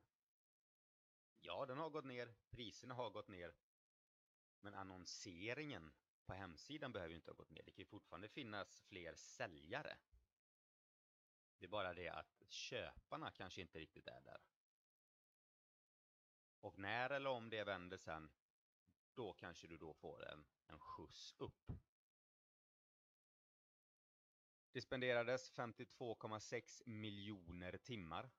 Ja, 1.41 1.65
den 1.65 1.77
har 1.77 1.89
gått 1.89 2.05
ner, 2.05 2.33
priserna 2.49 2.93
har 2.93 3.09
gått 3.09 3.27
ner. 3.27 3.53
Men 4.61 4.73
annonseringen 4.73 5.91
på 6.29 6.35
hemsidan 6.35 6.91
behöver 6.91 7.09
ju 7.09 7.15
inte 7.15 7.31
ha 7.31 7.35
gått 7.35 7.49
ner. 7.49 7.63
Det 7.65 7.71
kan 7.71 7.81
ju 7.81 7.85
fortfarande 7.85 8.29
finnas 8.29 8.81
fler 8.81 9.15
säljare. 9.15 9.97
Det 11.57 11.65
är 11.65 11.69
bara 11.69 11.93
det 11.93 12.09
att 12.09 12.43
köparna 12.47 13.31
kanske 13.31 13.61
inte 13.61 13.79
riktigt 13.79 14.07
är 14.07 14.21
där. 14.21 14.41
Och 16.59 16.77
när 16.77 17.09
eller 17.09 17.29
om 17.29 17.49
det 17.49 17.63
vänder 17.63 17.97
sen, 17.97 18.31
då 19.13 19.33
kanske 19.33 19.67
du 19.67 19.77
då 19.77 19.93
får 19.93 20.31
en, 20.31 20.45
en 20.67 20.79
skjuts 20.79 21.35
upp. 21.37 21.71
Det 24.71 24.81
spenderades 24.81 25.51
52,6 25.51 26.81
miljoner 26.85 27.77
timmar 27.77 28.29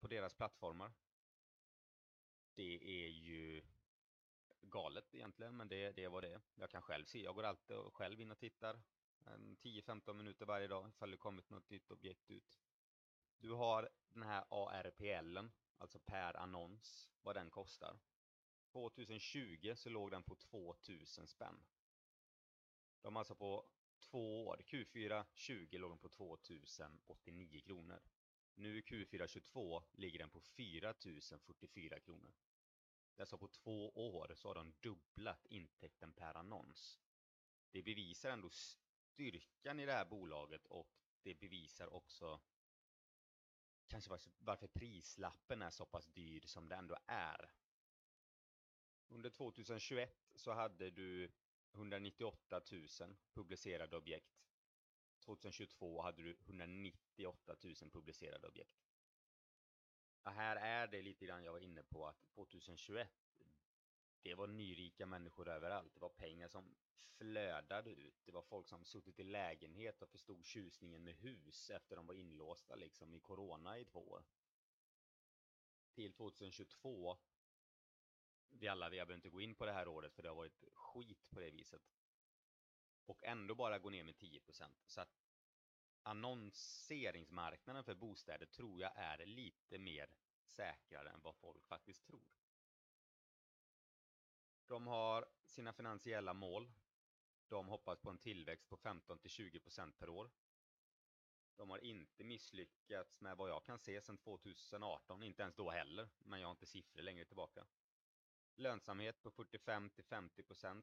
på 0.00 0.08
deras 0.08 0.34
plattformar. 0.34 0.92
Det 2.54 3.04
är 3.04 3.08
ju 3.08 3.62
galet 4.62 5.14
egentligen, 5.14 5.56
men 5.56 5.68
det, 5.68 5.92
det 5.92 6.04
är 6.04 6.08
vad 6.08 6.22
det 6.22 6.32
är. 6.32 6.40
Jag 6.54 6.70
kan 6.70 6.82
själv 6.82 7.04
se, 7.04 7.22
jag 7.22 7.34
går 7.34 7.42
alltid 7.42 7.76
själv 7.76 8.20
in 8.20 8.30
och 8.30 8.38
tittar 8.38 8.80
10-15 9.26 10.12
minuter 10.12 10.46
varje 10.46 10.68
dag 10.68 10.88
ifall 10.88 11.10
det 11.10 11.16
kommit 11.16 11.50
något 11.50 11.70
nytt 11.70 11.90
objekt 11.90 12.30
ut. 12.30 12.58
Du 13.38 13.52
har 13.52 13.88
den 14.08 14.22
här 14.22 14.44
ARPLen, 14.48 15.52
alltså 15.78 15.98
per 15.98 16.36
annons, 16.36 17.10
vad 17.22 17.36
den 17.36 17.50
kostar. 17.50 17.98
2020 18.72 19.74
så 19.76 19.88
låg 19.88 20.10
den 20.10 20.22
på 20.22 20.34
2000 20.34 21.26
spänn. 21.26 21.64
De 23.02 23.16
alltså 23.16 23.34
på 23.34 23.66
två 24.00 24.46
år, 24.46 24.60
Q4 24.64 25.24
20 25.34 25.78
låg 25.78 25.90
den 25.90 25.98
på 25.98 26.08
2089 26.08 27.60
kronor. 27.60 28.00
Nu 28.54 28.80
Q4 28.80 29.26
22 29.26 29.82
ligger 29.92 30.18
den 30.18 30.30
på 30.30 30.40
4044 30.40 32.00
kronor. 32.00 32.32
Det 33.18 33.20
är 33.20 33.24
alltså 33.24 33.38
på 33.38 33.48
två 33.48 33.90
år 33.90 34.34
så 34.34 34.48
har 34.48 34.54
de 34.54 34.72
dubblat 34.80 35.46
intäkten 35.46 36.12
per 36.12 36.34
annons. 36.34 37.00
Det 37.70 37.82
bevisar 37.82 38.30
ändå 38.30 38.50
styrkan 38.50 39.80
i 39.80 39.86
det 39.86 39.92
här 39.92 40.04
bolaget 40.04 40.66
och 40.66 40.88
det 41.22 41.34
bevisar 41.34 41.94
också 41.94 42.40
kanske 43.86 44.10
varför 44.38 44.66
prislappen 44.66 45.62
är 45.62 45.70
så 45.70 45.86
pass 45.86 46.06
dyr 46.06 46.46
som 46.46 46.68
det 46.68 46.76
ändå 46.76 46.96
är. 47.06 47.52
Under 49.08 49.30
2021 49.30 50.32
så 50.34 50.52
hade 50.52 50.90
du 50.90 51.32
198 51.74 52.60
000 53.00 53.16
publicerade 53.32 53.96
objekt. 53.96 54.44
2022 55.24 56.02
hade 56.02 56.22
du 56.22 56.36
198 56.40 57.56
000 57.62 57.74
publicerade 57.90 58.48
objekt. 58.48 58.87
Här 60.30 60.56
är 60.56 60.86
det 60.86 61.02
lite 61.02 61.26
grann 61.26 61.44
jag 61.44 61.52
var 61.52 61.60
inne 61.60 61.82
på 61.82 62.06
att 62.06 62.22
2021 62.34 63.10
det 64.22 64.34
var 64.34 64.46
nyrika 64.46 65.06
människor 65.06 65.48
överallt. 65.48 65.94
Det 65.94 66.00
var 66.00 66.08
pengar 66.08 66.48
som 66.48 66.76
flödade 67.18 67.90
ut. 67.90 68.22
Det 68.24 68.32
var 68.32 68.42
folk 68.42 68.68
som 68.68 68.84
suttit 68.84 69.20
i 69.20 69.24
lägenhet 69.24 70.02
och 70.02 70.10
förstod 70.10 70.44
tjusningen 70.44 71.04
med 71.04 71.14
hus 71.14 71.70
efter 71.70 71.96
de 71.96 72.06
var 72.06 72.14
inlåsta 72.14 72.74
liksom 72.74 73.14
i 73.14 73.20
corona 73.20 73.78
i 73.78 73.84
två 73.84 74.08
år. 74.10 74.24
Till 75.94 76.12
2022 76.12 77.18
vi 78.50 78.68
alla, 78.68 78.88
vi 78.88 78.96
behöver 78.96 79.14
inte 79.14 79.28
gå 79.28 79.40
in 79.40 79.54
på 79.54 79.66
det 79.66 79.72
här 79.72 79.88
året 79.88 80.14
för 80.14 80.22
det 80.22 80.28
har 80.28 80.36
varit 80.36 80.64
skit 80.74 81.30
på 81.30 81.40
det 81.40 81.50
viset. 81.50 81.82
Och 83.06 83.24
ändå 83.24 83.54
bara 83.54 83.78
gå 83.78 83.90
ner 83.90 84.04
med 84.04 84.14
10%. 84.14 84.70
Så 84.86 85.00
att 85.00 85.17
annonseringsmarknaden 86.08 87.84
för 87.84 87.94
bostäder 87.94 88.46
tror 88.46 88.80
jag 88.80 88.92
är 88.96 89.26
lite 89.26 89.78
mer 89.78 90.10
säkrare 90.44 91.10
än 91.10 91.20
vad 91.22 91.36
folk 91.36 91.66
faktiskt 91.66 92.06
tror. 92.06 92.22
De 94.66 94.86
har 94.86 95.26
sina 95.44 95.72
finansiella 95.72 96.34
mål. 96.34 96.72
De 97.48 97.68
hoppas 97.68 97.98
på 97.98 98.10
en 98.10 98.18
tillväxt 98.18 98.68
på 98.68 98.76
15-20% 98.76 99.92
per 99.92 100.08
år. 100.08 100.30
De 101.56 101.70
har 101.70 101.84
inte 101.84 102.24
misslyckats 102.24 103.20
med 103.20 103.36
vad 103.36 103.50
jag 103.50 103.64
kan 103.64 103.78
se 103.78 104.00
sedan 104.00 104.18
2018, 104.18 105.22
inte 105.22 105.42
ens 105.42 105.54
då 105.54 105.70
heller, 105.70 106.08
men 106.18 106.40
jag 106.40 106.48
har 106.48 106.50
inte 106.52 106.66
siffror 106.66 107.02
längre 107.02 107.24
tillbaka. 107.24 107.66
Lönsamhet 108.54 109.22
på 109.22 109.30
45-50%. 109.30 110.82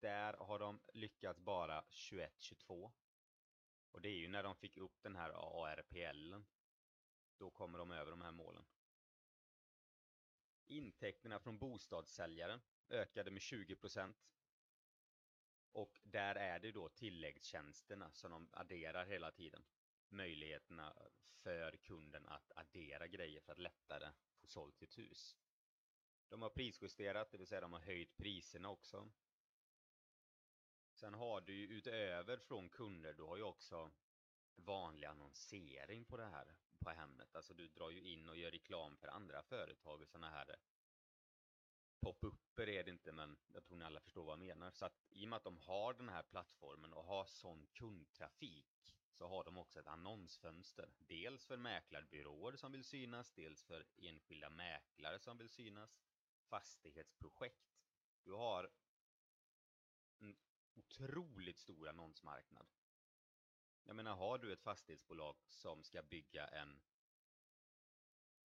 Där 0.00 0.34
har 0.34 0.58
de 0.58 0.80
lyckats 0.92 1.40
bara 1.40 1.84
21-22. 1.90 2.92
Och 3.92 4.00
det 4.00 4.08
är 4.08 4.16
ju 4.16 4.28
när 4.28 4.42
de 4.42 4.54
fick 4.54 4.76
upp 4.76 5.02
den 5.02 5.16
här 5.16 5.30
ARPLen. 5.30 6.46
Då 7.38 7.50
kommer 7.50 7.78
de 7.78 7.90
över 7.90 8.10
de 8.10 8.20
här 8.20 8.32
målen. 8.32 8.64
Intäkterna 10.66 11.38
från 11.38 11.58
bostadssäljaren 11.58 12.60
ökade 12.88 13.30
med 13.30 13.40
20%. 13.40 14.14
Och 15.72 16.00
där 16.02 16.34
är 16.34 16.58
det 16.58 16.72
då 16.72 16.88
tilläggstjänsterna 16.88 18.12
som 18.12 18.30
de 18.30 18.48
adderar 18.52 19.06
hela 19.06 19.30
tiden. 19.30 19.64
Möjligheterna 20.08 20.96
för 21.42 21.76
kunden 21.76 22.28
att 22.28 22.52
addera 22.56 23.06
grejer 23.06 23.40
för 23.40 23.52
att 23.52 23.58
lättare 23.58 24.12
få 24.40 24.46
sålt 24.46 24.76
sitt 24.76 24.98
hus. 24.98 25.36
De 26.28 26.42
har 26.42 26.50
prisjusterat, 26.50 27.30
det 27.30 27.38
vill 27.38 27.46
säga 27.46 27.60
de 27.60 27.72
har 27.72 27.80
höjt 27.80 28.16
priserna 28.16 28.70
också. 28.70 29.10
Sen 31.02 31.14
har 31.14 31.40
du 31.40 31.54
ju 31.54 31.66
utöver 31.66 32.36
från 32.36 32.68
kunder, 32.68 33.12
du 33.12 33.22
har 33.22 33.36
ju 33.36 33.42
också 33.42 33.90
vanlig 34.56 35.06
annonsering 35.06 36.04
på 36.04 36.16
det 36.16 36.26
här 36.26 36.54
på 36.78 36.90
Hemnet. 36.90 37.34
Alltså 37.34 37.54
du 37.54 37.68
drar 37.68 37.90
ju 37.90 38.00
in 38.00 38.28
och 38.28 38.36
gör 38.36 38.50
reklam 38.50 38.96
för 38.96 39.08
andra 39.08 39.42
företag 39.42 40.00
och 40.00 40.08
sådana 40.08 40.30
här 40.30 40.56
pop-upper 42.00 42.68
är 42.68 42.84
det 42.84 42.90
inte 42.90 43.12
men 43.12 43.36
jag 43.52 43.64
tror 43.64 43.76
ni 43.78 43.84
alla 43.84 44.00
förstår 44.00 44.24
vad 44.24 44.32
jag 44.32 44.38
menar. 44.38 44.70
Så 44.70 44.86
att 44.86 45.06
i 45.10 45.24
och 45.24 45.28
med 45.28 45.36
att 45.36 45.44
de 45.44 45.58
har 45.58 45.94
den 45.94 46.08
här 46.08 46.22
plattformen 46.22 46.92
och 46.92 47.04
har 47.04 47.24
sån 47.24 47.66
kundtrafik 47.72 48.96
så 49.12 49.28
har 49.28 49.44
de 49.44 49.58
också 49.58 49.80
ett 49.80 49.86
annonsfönster. 49.86 50.88
Dels 50.98 51.46
för 51.46 51.56
mäklarbyråer 51.56 52.56
som 52.56 52.72
vill 52.72 52.84
synas, 52.84 53.32
dels 53.32 53.64
för 53.64 53.86
enskilda 53.96 54.50
mäklare 54.50 55.18
som 55.18 55.38
vill 55.38 55.48
synas, 55.48 56.00
fastighetsprojekt. 56.48 57.72
Du 58.24 58.32
har 58.32 58.70
otroligt 60.74 61.58
stor 61.58 61.88
annonsmarknad. 61.88 62.66
Jag 63.84 63.96
menar, 63.96 64.16
har 64.16 64.38
du 64.38 64.52
ett 64.52 64.62
fastighetsbolag 64.62 65.36
som 65.48 65.84
ska 65.84 66.02
bygga 66.02 66.46
en 66.46 66.80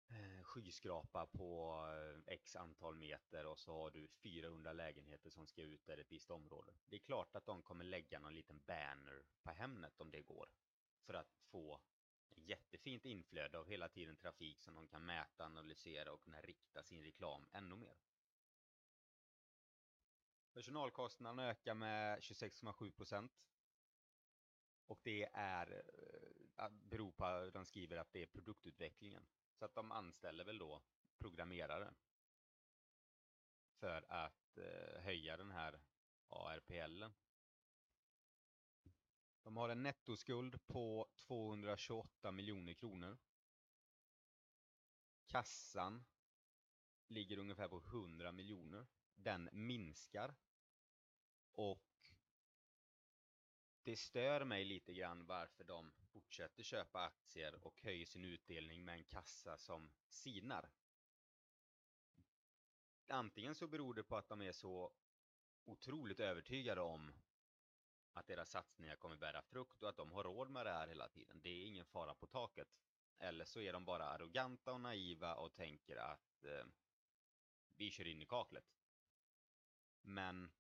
eh, 0.08 0.44
skyskrapa 0.44 1.26
på 1.26 1.84
eh, 1.90 2.34
x 2.34 2.56
antal 2.56 2.96
meter 2.96 3.46
och 3.46 3.60
så 3.60 3.74
har 3.74 3.92
du 3.92 4.08
400 4.08 4.74
lägenheter 4.74 5.30
som 5.30 5.48
ska 5.48 5.62
ut 5.62 5.86
där 5.86 5.98
ett 5.98 6.12
visst 6.12 6.32
område. 6.32 6.74
Det 6.86 6.96
är 6.96 7.00
klart 7.00 7.36
att 7.36 7.46
de 7.46 7.62
kommer 7.62 7.86
lägga 7.86 8.20
någon 8.20 8.36
liten 8.36 8.62
banner 8.66 9.24
på 9.44 9.52
Hemnet 9.52 10.02
om 10.02 10.12
det 10.12 10.22
går. 10.22 10.50
För 11.06 11.14
att 11.14 11.34
få 11.52 11.80
jättefint 12.36 13.06
inflöde 13.06 13.60
av 13.60 13.68
hela 13.68 13.90
tiden 13.90 14.16
trafik 14.16 14.62
som 14.62 14.76
de 14.76 14.88
kan 14.88 15.06
mäta, 15.06 15.46
analysera 15.46 16.12
och 16.12 16.22
kunna 16.22 16.42
rikta 16.42 16.84
sin 16.84 17.04
reklam 17.04 17.46
ännu 17.52 17.76
mer. 17.76 17.96
Personalkostnaderna 20.56 21.50
ökar 21.50 21.74
med 21.74 22.20
26,7% 22.20 23.30
Och 24.88 25.00
det 25.04 25.30
är, 25.34 25.84
eh, 26.58 26.70
beror 26.70 27.12
på, 27.12 27.50
de 27.54 27.66
skriver 27.66 27.98
att 27.98 28.12
det 28.14 28.22
är 28.22 28.26
produktutvecklingen. 28.26 29.28
Så 29.54 29.66
att 29.66 29.76
de 29.76 29.92
anställer 29.92 30.44
väl 30.46 30.58
då 30.58 30.82
programmerare. 31.18 31.94
För 33.80 34.06
att 34.10 34.58
eh, 34.58 35.02
höja 35.02 35.38
den 35.38 35.52
här 35.52 35.80
ARPL. 36.28 37.04
De 39.44 39.58
har 39.58 39.70
en 39.70 39.84
nettoskuld 39.84 40.68
på 40.68 41.10
228 41.16 42.32
miljoner 42.32 42.74
kronor. 42.74 43.18
Kassan 45.28 46.06
ligger 47.08 47.38
ungefär 47.38 47.68
på 47.68 47.78
100 47.78 48.32
miljoner. 48.32 48.88
Den 49.16 49.50
minskar 49.52 50.36
och 51.52 51.82
det 53.84 53.96
stör 53.96 54.44
mig 54.44 54.66
lite 54.66 54.94
grann 54.94 55.26
varför 55.26 55.64
de 55.64 55.92
fortsätter 56.14 56.64
köpa 56.64 57.00
aktier 57.00 57.66
och 57.66 57.82
höjer 57.82 58.06
sin 58.06 58.26
utdelning 58.26 58.86
med 58.86 58.96
en 58.96 59.04
kassa 59.04 59.58
som 59.58 59.92
sinar. 60.08 60.70
Antingen 63.08 63.56
så 63.56 63.68
beror 63.68 63.94
det 63.94 64.04
på 64.04 64.18
att 64.18 64.30
de 64.30 64.42
är 64.42 64.52
så 64.52 64.92
otroligt 65.66 66.20
övertygade 66.20 66.82
om 66.82 67.14
att 68.14 68.28
deras 68.28 68.50
satsningar 68.50 68.96
kommer 68.96 69.16
bära 69.16 69.42
frukt 69.42 69.84
och 69.84 69.90
att 69.90 69.98
de 69.98 70.12
har 70.12 70.24
råd 70.24 70.50
med 70.50 70.66
det 70.66 70.72
här 70.72 70.88
hela 70.88 71.10
tiden. 71.10 71.42
Det 71.42 71.50
är 71.50 71.66
ingen 71.66 71.86
fara 71.86 72.16
på 72.16 72.28
taket. 72.28 72.68
Eller 73.20 73.46
så 73.46 73.60
är 73.60 73.74
de 73.74 73.86
bara 73.86 74.06
arroganta 74.06 74.74
och 74.74 74.82
naiva 74.82 75.36
och 75.36 75.54
tänker 75.54 75.96
att 75.96 76.44
eh, 76.44 76.66
vi 77.76 77.92
kör 77.92 78.08
in 78.08 78.22
i 78.22 78.26
kaklet. 78.26 78.75
Men 80.08 80.52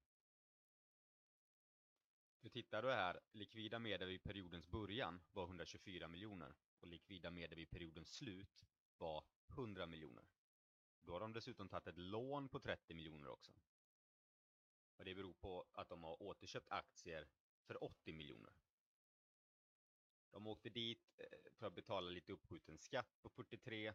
för 2.41 2.49
tittar 2.49 2.81
du 2.81 2.91
här, 2.91 3.19
likvida 3.31 3.79
medel 3.79 4.07
vid 4.07 4.23
periodens 4.23 4.67
början 4.67 5.21
var 5.33 5.43
124 5.43 6.07
miljoner 6.07 6.55
och 6.79 6.87
likvida 6.87 7.31
medel 7.31 7.55
vid 7.57 7.69
periodens 7.69 8.13
slut 8.13 8.65
var 8.97 9.23
100 9.49 9.85
miljoner. 9.85 10.25
Då 11.01 11.13
har 11.13 11.19
de 11.19 11.33
dessutom 11.33 11.69
tagit 11.69 11.87
ett 11.87 11.97
lån 11.97 12.49
på 12.49 12.59
30 12.59 12.93
miljoner 12.93 13.29
också. 13.29 13.51
Och 14.97 15.05
det 15.05 15.15
beror 15.15 15.33
på 15.33 15.65
att 15.71 15.89
de 15.89 16.03
har 16.03 16.21
återköpt 16.21 16.71
aktier 16.71 17.27
för 17.63 17.83
80 17.83 18.13
miljoner. 18.13 18.53
De 20.31 20.47
åkte 20.47 20.69
dit 20.69 21.13
eh, 21.17 21.53
för 21.53 21.67
att 21.67 21.75
betala 21.75 22.09
lite 22.09 22.33
uppskjuten 22.33 22.77
skatt 22.77 23.21
på 23.21 23.29
43. 23.29 23.93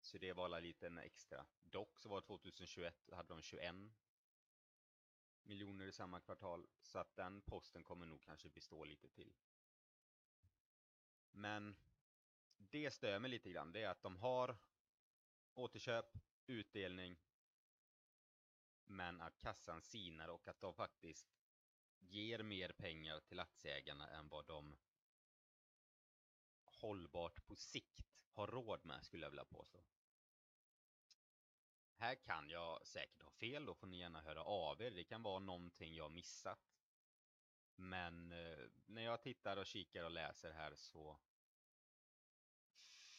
Så 0.00 0.18
det 0.18 0.32
var 0.32 0.60
lite 0.60 0.86
en 0.86 0.98
extra. 0.98 1.46
Dock 1.62 1.98
så 1.98 2.08
var 2.08 2.20
2021 2.20 3.10
hade 3.12 3.28
de 3.28 3.42
21 3.42 3.74
miljoner 5.42 5.86
i 5.86 5.92
samma 5.92 6.20
kvartal. 6.20 6.66
Så 6.82 6.98
att 6.98 7.16
den 7.16 7.40
posten 7.40 7.84
kommer 7.84 8.06
nog 8.06 8.20
kanske 8.22 8.48
bestå 8.48 8.84
lite 8.84 9.08
till. 9.08 9.32
Men 11.30 11.76
det 12.58 12.90
stör 12.90 13.18
mig 13.18 13.30
lite 13.30 13.50
grann. 13.50 13.72
Det 13.72 13.82
är 13.82 13.88
att 13.88 14.02
de 14.02 14.16
har 14.16 14.56
återköp, 15.54 16.18
utdelning. 16.46 17.16
Men 18.86 19.20
att 19.20 19.38
kassan 19.38 19.82
sinar 19.82 20.28
och 20.28 20.48
att 20.48 20.60
de 20.60 20.74
faktiskt 20.74 21.26
ger 21.98 22.42
mer 22.42 22.72
pengar 22.72 23.20
till 23.20 23.40
aktieägarna 23.40 24.08
än 24.08 24.28
vad 24.28 24.46
de 24.46 24.76
hållbart 26.64 27.46
på 27.46 27.56
sikt 27.56 28.00
har 28.32 28.46
råd 28.46 28.84
med 28.84 29.04
skulle 29.04 29.22
jag 29.22 29.30
vilja 29.30 29.44
påstå. 29.44 29.84
Här 32.00 32.14
kan 32.14 32.48
jag 32.50 32.86
säkert 32.86 33.22
ha 33.22 33.30
fel, 33.30 33.64
då 33.64 33.74
får 33.74 33.86
ni 33.86 33.98
gärna 33.98 34.20
höra 34.20 34.42
av 34.42 34.82
er. 34.82 34.90
Det 34.90 35.04
kan 35.04 35.22
vara 35.22 35.38
någonting 35.38 35.94
jag 35.94 36.12
missat. 36.12 36.78
Men 37.76 38.32
eh, 38.32 38.58
när 38.86 39.02
jag 39.02 39.22
tittar 39.22 39.56
och 39.56 39.66
kikar 39.66 40.04
och 40.04 40.10
läser 40.10 40.52
här 40.52 40.74
så 40.74 41.18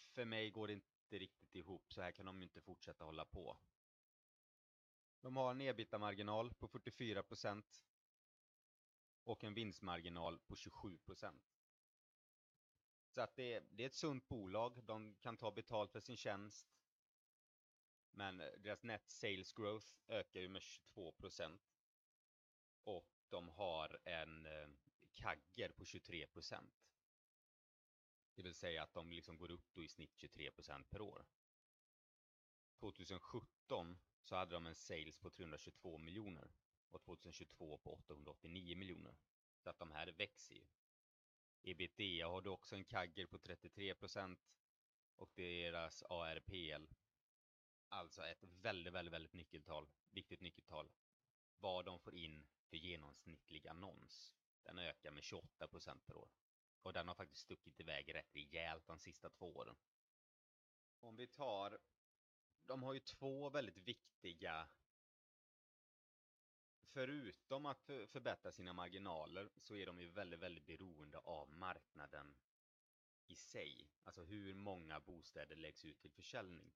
för 0.10 0.26
mig 0.26 0.50
går 0.50 0.68
det 0.68 0.74
inte 0.74 1.20
riktigt 1.20 1.56
ihop. 1.56 1.94
Så 1.94 2.02
här 2.02 2.12
kan 2.12 2.26
de 2.26 2.38
ju 2.38 2.44
inte 2.44 2.62
fortsätta 2.62 3.06
hålla 3.06 3.26
på. 3.26 3.58
De 5.22 5.36
har 5.38 5.52
en 5.52 5.62
ebitda-marginal 5.62 6.54
på 6.54 6.68
44% 6.68 7.64
och 9.24 9.44
en 9.44 9.54
vinstmarginal 9.54 10.40
på 10.40 10.56
27% 10.56 11.40
Så 13.10 13.22
att 13.22 13.36
det, 13.36 13.64
det 13.72 13.84
är 13.84 13.88
ett 13.88 13.94
sunt 13.94 14.28
bolag. 14.28 14.84
De 14.84 15.16
kan 15.16 15.38
ta 15.38 15.52
betalt 15.52 15.92
för 15.92 16.00
sin 16.00 16.18
tjänst. 16.18 16.79
Men 18.12 18.42
eh, 18.42 18.48
deras 18.58 18.84
net 18.84 19.10
sales 19.10 19.54
growth 19.54 19.88
ökar 20.08 20.40
ju 20.40 20.50
med 20.50 20.62
22 20.62 21.12
procent 21.12 21.62
Och 22.84 23.08
de 23.30 23.50
har 23.50 24.00
en 24.06 24.46
eh, 24.46 24.70
kagger 25.14 25.72
på 25.72 25.86
23 25.86 26.28
procent. 26.28 26.90
Det 28.36 28.42
vill 28.42 28.56
säga 28.56 28.84
att 28.84 28.94
de 28.94 29.12
liksom 29.12 29.38
går 29.38 29.52
upp 29.52 29.74
då 29.74 29.84
i 29.84 29.88
snitt 29.88 30.16
23 30.16 30.52
procent 30.52 30.90
per 30.90 31.02
år. 31.02 31.26
2017 32.80 33.98
så 34.24 34.36
hade 34.36 34.56
de 34.56 34.66
en 34.66 34.76
sales 34.76 35.18
på 35.18 35.30
322 35.30 35.98
miljoner 35.98 36.52
och 36.90 37.02
2022 37.02 37.78
på 37.78 37.94
889 37.94 38.78
miljoner. 38.78 39.16
Så 39.64 39.70
att 39.70 39.80
de 39.80 39.92
här 39.92 40.08
växer 40.18 40.56
ju. 40.56 40.66
Ebitda 41.64 42.28
har 42.28 42.42
du 42.42 42.50
också 42.50 42.76
en 42.76 42.86
kagger 42.86 43.26
på 43.26 43.38
33 43.38 43.96
procent 43.96 44.40
och 45.16 45.32
deras 45.36 46.04
ARPL 46.04 46.86
Alltså 47.90 48.26
ett 48.26 48.44
väldigt, 48.44 48.94
väldigt, 48.94 49.14
väldigt 49.14 49.34
nyckeltal, 49.34 49.88
viktigt 50.12 50.42
nyckeltal. 50.42 50.90
Vad 51.60 51.86
de 51.86 52.00
får 52.00 52.16
in 52.16 52.48
för 52.70 52.78
genomsnittlig 52.78 53.68
annons. 53.68 54.34
Den 54.64 54.80
ökar 54.80 55.12
med 55.12 55.24
28% 55.24 56.00
per 56.06 56.18
år. 56.18 56.30
Och 56.82 56.94
den 56.94 57.08
har 57.08 57.16
faktiskt 57.16 57.42
stuckit 57.42 57.80
iväg 57.80 58.16
rätt 58.16 58.36
rejält 58.36 58.88
de 58.88 59.00
sista 59.00 59.30
två 59.30 59.56
åren. 59.56 59.76
Om 61.00 61.16
vi 61.16 61.28
tar, 61.28 61.80
de 62.66 62.84
har 62.84 62.94
ju 62.94 63.00
två 63.00 63.50
väldigt 63.50 63.78
viktiga 63.78 64.70
Förutom 66.92 67.66
att 67.66 67.86
förbättra 67.86 68.52
sina 68.52 68.74
marginaler 68.74 69.50
så 69.58 69.76
är 69.76 69.86
de 69.86 70.00
ju 70.00 70.10
väldigt, 70.10 70.40
väldigt 70.40 70.66
beroende 70.66 71.18
av 71.18 71.50
marknaden 71.50 72.36
i 73.28 73.36
sig. 73.36 73.90
Alltså 74.04 74.24
hur 74.24 74.54
många 74.54 75.00
bostäder 75.00 75.56
läggs 75.56 75.86
ut 75.86 76.00
till 76.00 76.12
försäljning. 76.12 76.72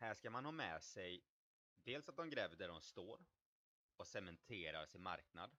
Här 0.00 0.14
ska 0.14 0.30
man 0.30 0.44
ha 0.44 0.52
med 0.52 0.82
sig 0.82 1.24
dels 1.84 2.08
att 2.08 2.16
de 2.16 2.30
gräver 2.30 2.56
där 2.56 2.68
de 2.68 2.80
står 2.80 3.20
och 3.96 4.06
cementerar 4.06 4.86
sin 4.86 5.02
marknad, 5.02 5.56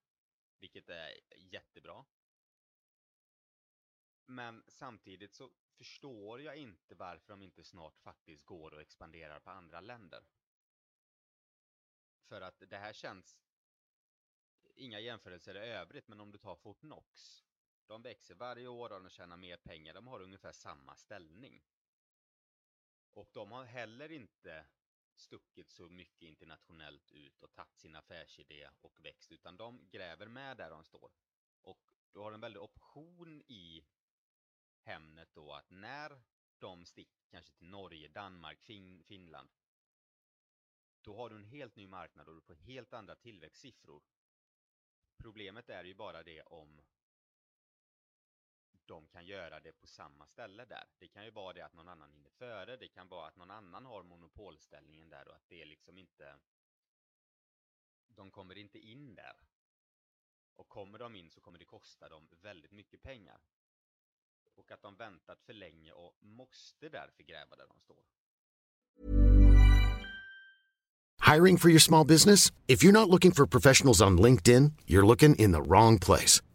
vilket 0.59 0.89
är 0.89 1.19
jättebra. 1.35 2.05
Men 4.25 4.63
samtidigt 4.67 5.33
så 5.33 5.51
förstår 5.77 6.41
jag 6.41 6.57
inte 6.57 6.95
varför 6.95 7.27
de 7.27 7.41
inte 7.41 7.63
snart 7.63 7.97
faktiskt 7.97 8.45
går 8.45 8.73
och 8.73 8.81
expanderar 8.81 9.39
på 9.39 9.49
andra 9.49 9.81
länder. 9.81 10.23
För 12.21 12.41
att 12.41 12.63
det 12.67 12.77
här 12.77 12.93
känns, 12.93 13.39
inga 14.75 14.99
jämförelser 14.99 15.55
i 15.55 15.59
övrigt, 15.59 16.07
men 16.07 16.19
om 16.19 16.31
du 16.31 16.37
tar 16.37 16.55
Fortnox, 16.55 17.43
de 17.87 18.01
växer 18.01 18.35
varje 18.35 18.67
år 18.67 18.91
och 18.93 19.03
de 19.03 19.09
tjänar 19.09 19.37
mer 19.37 19.57
pengar, 19.57 19.93
de 19.93 20.07
har 20.07 20.21
ungefär 20.21 20.51
samma 20.51 20.95
ställning. 20.95 21.63
Och 23.19 23.29
de 23.33 23.51
har 23.51 23.65
heller 23.65 24.11
inte 24.11 24.65
stuckit 25.15 25.71
så 25.71 25.89
mycket 25.89 26.21
internationellt 26.21 27.11
ut 27.11 27.43
och 27.43 27.53
tagit 27.53 27.79
sin 27.79 27.95
affärsidé 27.95 28.69
och 28.81 29.05
växt 29.05 29.31
utan 29.31 29.57
de 29.57 29.89
gräver 29.91 30.27
med 30.27 30.57
där 30.57 30.69
de 30.69 30.83
står. 30.83 31.11
Och 31.61 31.79
du 32.13 32.19
har 32.19 32.31
en 32.31 32.39
väldig 32.39 32.61
option 32.61 33.43
i 33.47 33.85
Hemnet 34.81 35.29
då 35.33 35.53
att 35.53 35.69
när 35.69 36.21
de 36.59 36.85
sticker 36.85 37.23
kanske 37.29 37.53
till 37.53 37.67
Norge, 37.67 38.07
Danmark, 38.07 38.61
fin 38.61 39.03
Finland 39.03 39.49
då 41.01 41.15
har 41.15 41.29
du 41.29 41.35
en 41.35 41.45
helt 41.45 41.75
ny 41.75 41.87
marknad 41.87 42.27
och 42.27 42.35
du 42.35 42.41
får 42.41 42.55
helt 42.55 42.93
andra 42.93 43.15
tillväxtsiffror. 43.15 44.03
Problemet 45.17 45.69
är 45.69 45.83
ju 45.83 45.93
bara 45.93 46.23
det 46.23 46.41
om 46.41 46.81
de 48.89 49.07
kan 49.07 49.25
göra 49.25 49.59
det 49.59 49.73
på 49.81 49.87
samma 49.87 50.27
ställe 50.27 50.65
där. 50.65 50.85
Det 50.99 51.07
kan 51.07 51.25
ju 51.25 51.31
vara 51.31 51.53
det 51.53 51.65
att 51.65 51.73
någon 51.73 51.87
annan 51.87 52.11
hinner 52.11 52.29
före, 52.29 52.77
det 52.77 52.87
kan 52.87 53.07
vara 53.07 53.27
att 53.27 53.35
någon 53.35 53.51
annan 53.51 53.85
har 53.85 54.03
monopolställningen 54.03 55.09
där 55.09 55.27
och 55.27 55.35
att 55.35 55.49
det 55.49 55.61
är 55.61 55.65
liksom 55.65 55.97
inte 55.97 56.35
de 58.15 58.31
kommer 58.31 58.57
inte 58.57 58.79
in 58.79 59.15
där. 59.15 59.35
Och 60.55 60.69
kommer 60.69 60.99
de 60.99 61.15
in 61.15 61.29
så 61.29 61.41
kommer 61.41 61.59
det 61.59 61.65
kosta 61.65 62.09
dem 62.09 62.27
väldigt 62.41 62.71
mycket 62.71 63.01
pengar. 63.01 63.39
Och 64.55 64.71
att 64.71 64.81
de 64.81 64.95
väntat 64.95 65.41
för 65.45 65.53
länge 65.53 65.91
och 65.91 66.13
måste 66.19 66.89
därför 66.89 67.23
gräva 67.23 67.55
där 67.55 67.67
de 67.67 67.79
står. 67.79 68.03
Hiring 71.33 71.57
for 71.57 71.69
your 71.69 71.79
small 71.79 72.07
business? 72.07 72.51
If 72.67 72.83
you're 72.83 72.99
not 72.99 73.09
looking 73.09 73.31
for 73.31 73.45
professionals 73.45 74.01
on 74.01 74.21
LinkedIn, 74.21 74.73
you're 74.87 75.05
looking 75.05 75.35
in 75.35 75.51
the 75.51 75.61
wrong 75.61 75.99
place. 75.99 76.41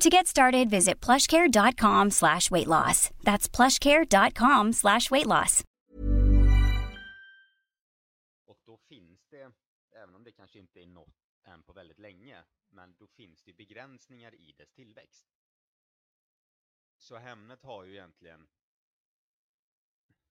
To 0.00 0.08
get 0.08 0.26
started, 0.26 0.70
visit 0.70 1.06
plushcare.com 1.06 2.10
slash 2.10 2.50
weight 2.50 2.68
loss. 2.68 3.10
That's 3.24 3.48
plushcare.com 3.48 4.72
slash 4.72 5.10
weight 5.10 5.26
loss. 5.26 5.64
Och 8.46 8.58
då 8.64 8.76
finns 8.88 9.26
det, 9.30 9.52
även 10.02 10.14
om 10.14 10.24
det 10.24 10.32
kanske 10.32 10.58
inte 10.58 10.80
är 10.80 10.86
nått 10.86 11.32
än 11.44 11.62
på 11.62 11.72
väldigt 11.72 11.98
länge, 11.98 12.44
men 12.70 12.94
då 12.98 13.06
finns 13.06 13.42
det 13.42 13.52
begränsningar 13.52 14.34
i 14.34 14.54
dess 14.58 14.72
tillväxt. 14.72 15.26
Så 16.98 17.16
Hemnet 17.16 17.62
har 17.62 17.84
ju 17.84 17.92
egentligen 17.92 18.48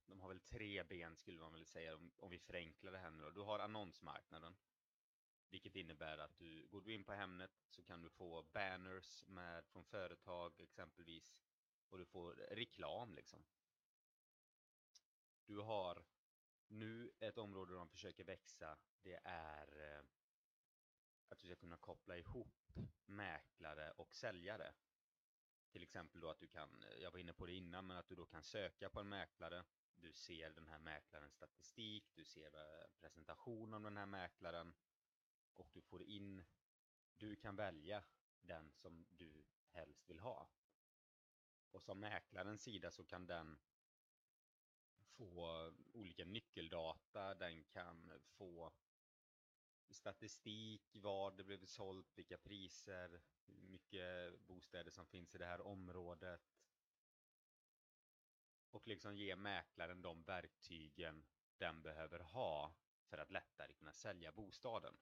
de 0.08 0.20
har 0.20 0.28
väl 0.28 0.40
tre 0.40 0.84
ben 0.84 1.16
skulle 1.16 1.42
man 1.42 1.54
väl 1.54 1.66
säga 1.66 1.96
om, 1.96 2.12
om 2.18 2.30
vi 2.30 2.40
förenklar 2.40 2.92
det 2.92 2.98
här 2.98 3.12
nu 3.12 3.24
då. 3.24 3.30
Du 3.30 3.42
har 3.42 3.60
annonsmarknaden. 3.60 4.56
Vilket 5.50 5.76
innebär 5.76 6.18
att 6.18 6.38
du, 6.38 6.68
går 6.68 6.82
du 6.82 6.94
in 6.94 7.04
på 7.04 7.14
Hemnet 7.14 7.52
så 7.70 7.84
kan 7.84 8.02
du 8.02 8.10
få 8.10 8.44
banners 8.54 9.24
med, 9.28 9.66
från 9.66 9.86
företag 9.86 10.60
exempelvis. 10.60 11.38
Och 11.90 11.98
du 11.98 12.06
får 12.06 12.34
reklam 12.34 13.16
liksom. 13.16 13.44
Du 15.46 15.60
har 15.60 16.06
nu 16.68 17.12
ett 17.20 17.38
område 17.38 17.74
de 17.74 17.90
försöker 17.90 18.24
växa. 18.24 18.78
Det 19.04 19.20
är 19.24 19.96
eh, 19.96 20.06
att 21.28 21.40
du 21.40 21.48
ska 21.48 21.56
kunna 21.56 21.78
koppla 21.78 22.18
ihop 22.18 22.72
mäklare 23.06 23.92
och 23.92 24.14
säljare. 24.14 24.74
Till 25.72 25.84
exempel 25.84 26.22
då 26.22 26.30
att 26.30 26.40
du 26.40 26.48
kan, 26.48 26.84
eh, 26.84 27.04
jag 27.04 27.12
var 27.12 27.20
inne 27.20 27.34
på 27.34 27.46
det 27.46 27.54
innan, 27.54 27.88
men 27.88 27.98
att 27.98 28.08
du 28.08 28.16
då 28.16 28.26
kan 28.26 28.44
söka 28.44 28.90
på 28.90 29.00
en 29.00 29.10
mäklare. 29.10 29.64
Du 29.96 30.14
ser 30.14 30.50
den 30.50 30.68
här 30.68 30.80
mäklarens 30.80 31.34
statistik, 31.34 32.06
du 32.16 32.26
ser 32.26 32.50
presentationen 32.52 32.98
presentation 33.02 33.74
om 33.74 33.84
den 33.84 33.98
här 33.98 34.06
mäklaren 34.06 34.74
och 35.60 35.70
du 35.74 35.82
får 35.82 36.04
in, 36.04 36.44
du 37.18 37.36
kan 37.36 37.56
välja 37.56 38.04
den 38.42 38.72
som 38.72 39.06
du 39.10 39.46
helst 39.70 40.10
vill 40.10 40.20
ha. 40.20 40.50
Och 41.72 41.84
som 41.84 42.00
mäklarens 42.00 42.64
sida 42.64 42.92
så 42.92 43.04
kan 43.04 43.26
den 43.26 43.60
få 45.18 45.74
olika 45.94 46.26
nyckeldata, 46.26 47.36
den 47.36 47.64
kan 47.64 48.22
få 48.38 48.74
statistik, 49.90 50.96
vad 51.02 51.38
det 51.38 51.44
blev 51.44 51.66
sålt, 51.66 52.18
vilka 52.18 52.38
priser, 52.38 53.22
hur 53.46 53.68
mycket 53.68 54.40
bostäder 54.40 54.92
som 54.92 55.06
finns 55.06 55.36
i 55.36 55.38
det 55.38 55.46
här 55.46 55.62
området. 55.62 56.42
Och 58.70 58.88
liksom 58.88 59.18
ge 59.18 59.36
mäklaren 59.36 60.02
de 60.02 60.24
verktygen 60.24 61.26
den 61.58 61.82
behöver 61.82 62.20
ha 62.20 62.74
för 63.10 63.18
att 63.18 63.32
lättare 63.32 63.74
kunna 63.74 63.94
sälja 63.94 64.32
bostaden. 64.32 64.98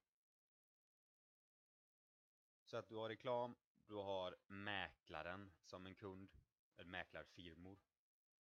Så 2.76 2.80
att 2.80 2.90
du 2.90 2.96
har 2.96 3.10
reklam, 3.10 3.56
du 3.88 3.96
har 3.96 4.38
mäklaren 4.48 5.54
som 5.64 5.86
en 5.86 5.96
kund, 5.96 6.38
eller 6.78 6.90
mäklarfirmor. 6.90 7.80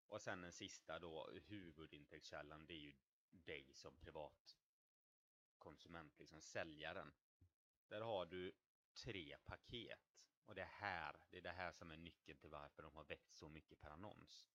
Och 0.09 0.21
sen 0.21 0.41
den 0.41 0.53
sista 0.53 0.99
då, 0.99 1.31
huvudintäktskällan, 1.47 2.67
det 2.67 2.75
är 2.75 2.79
ju 2.79 2.95
dig 3.31 3.75
som 3.75 3.97
privat 3.97 4.59
konsument, 5.59 6.19
liksom 6.19 6.41
säljaren. 6.41 7.13
Där 7.89 8.01
har 8.01 8.27
du 8.27 8.53
tre 9.05 9.37
paket. 9.45 10.19
Och 10.45 10.55
det 10.55 10.69
här, 10.71 11.17
det 11.31 11.39
är 11.39 11.43
det 11.43 11.53
här 11.53 11.73
som 11.73 11.91
är 11.91 11.97
nyckeln 11.97 12.39
till 12.39 12.51
varför 12.51 12.83
de 12.83 12.97
har 12.97 13.05
växt 13.05 13.37
så 13.37 13.49
mycket 13.49 13.81
per 13.81 13.91
annons. 13.91 14.49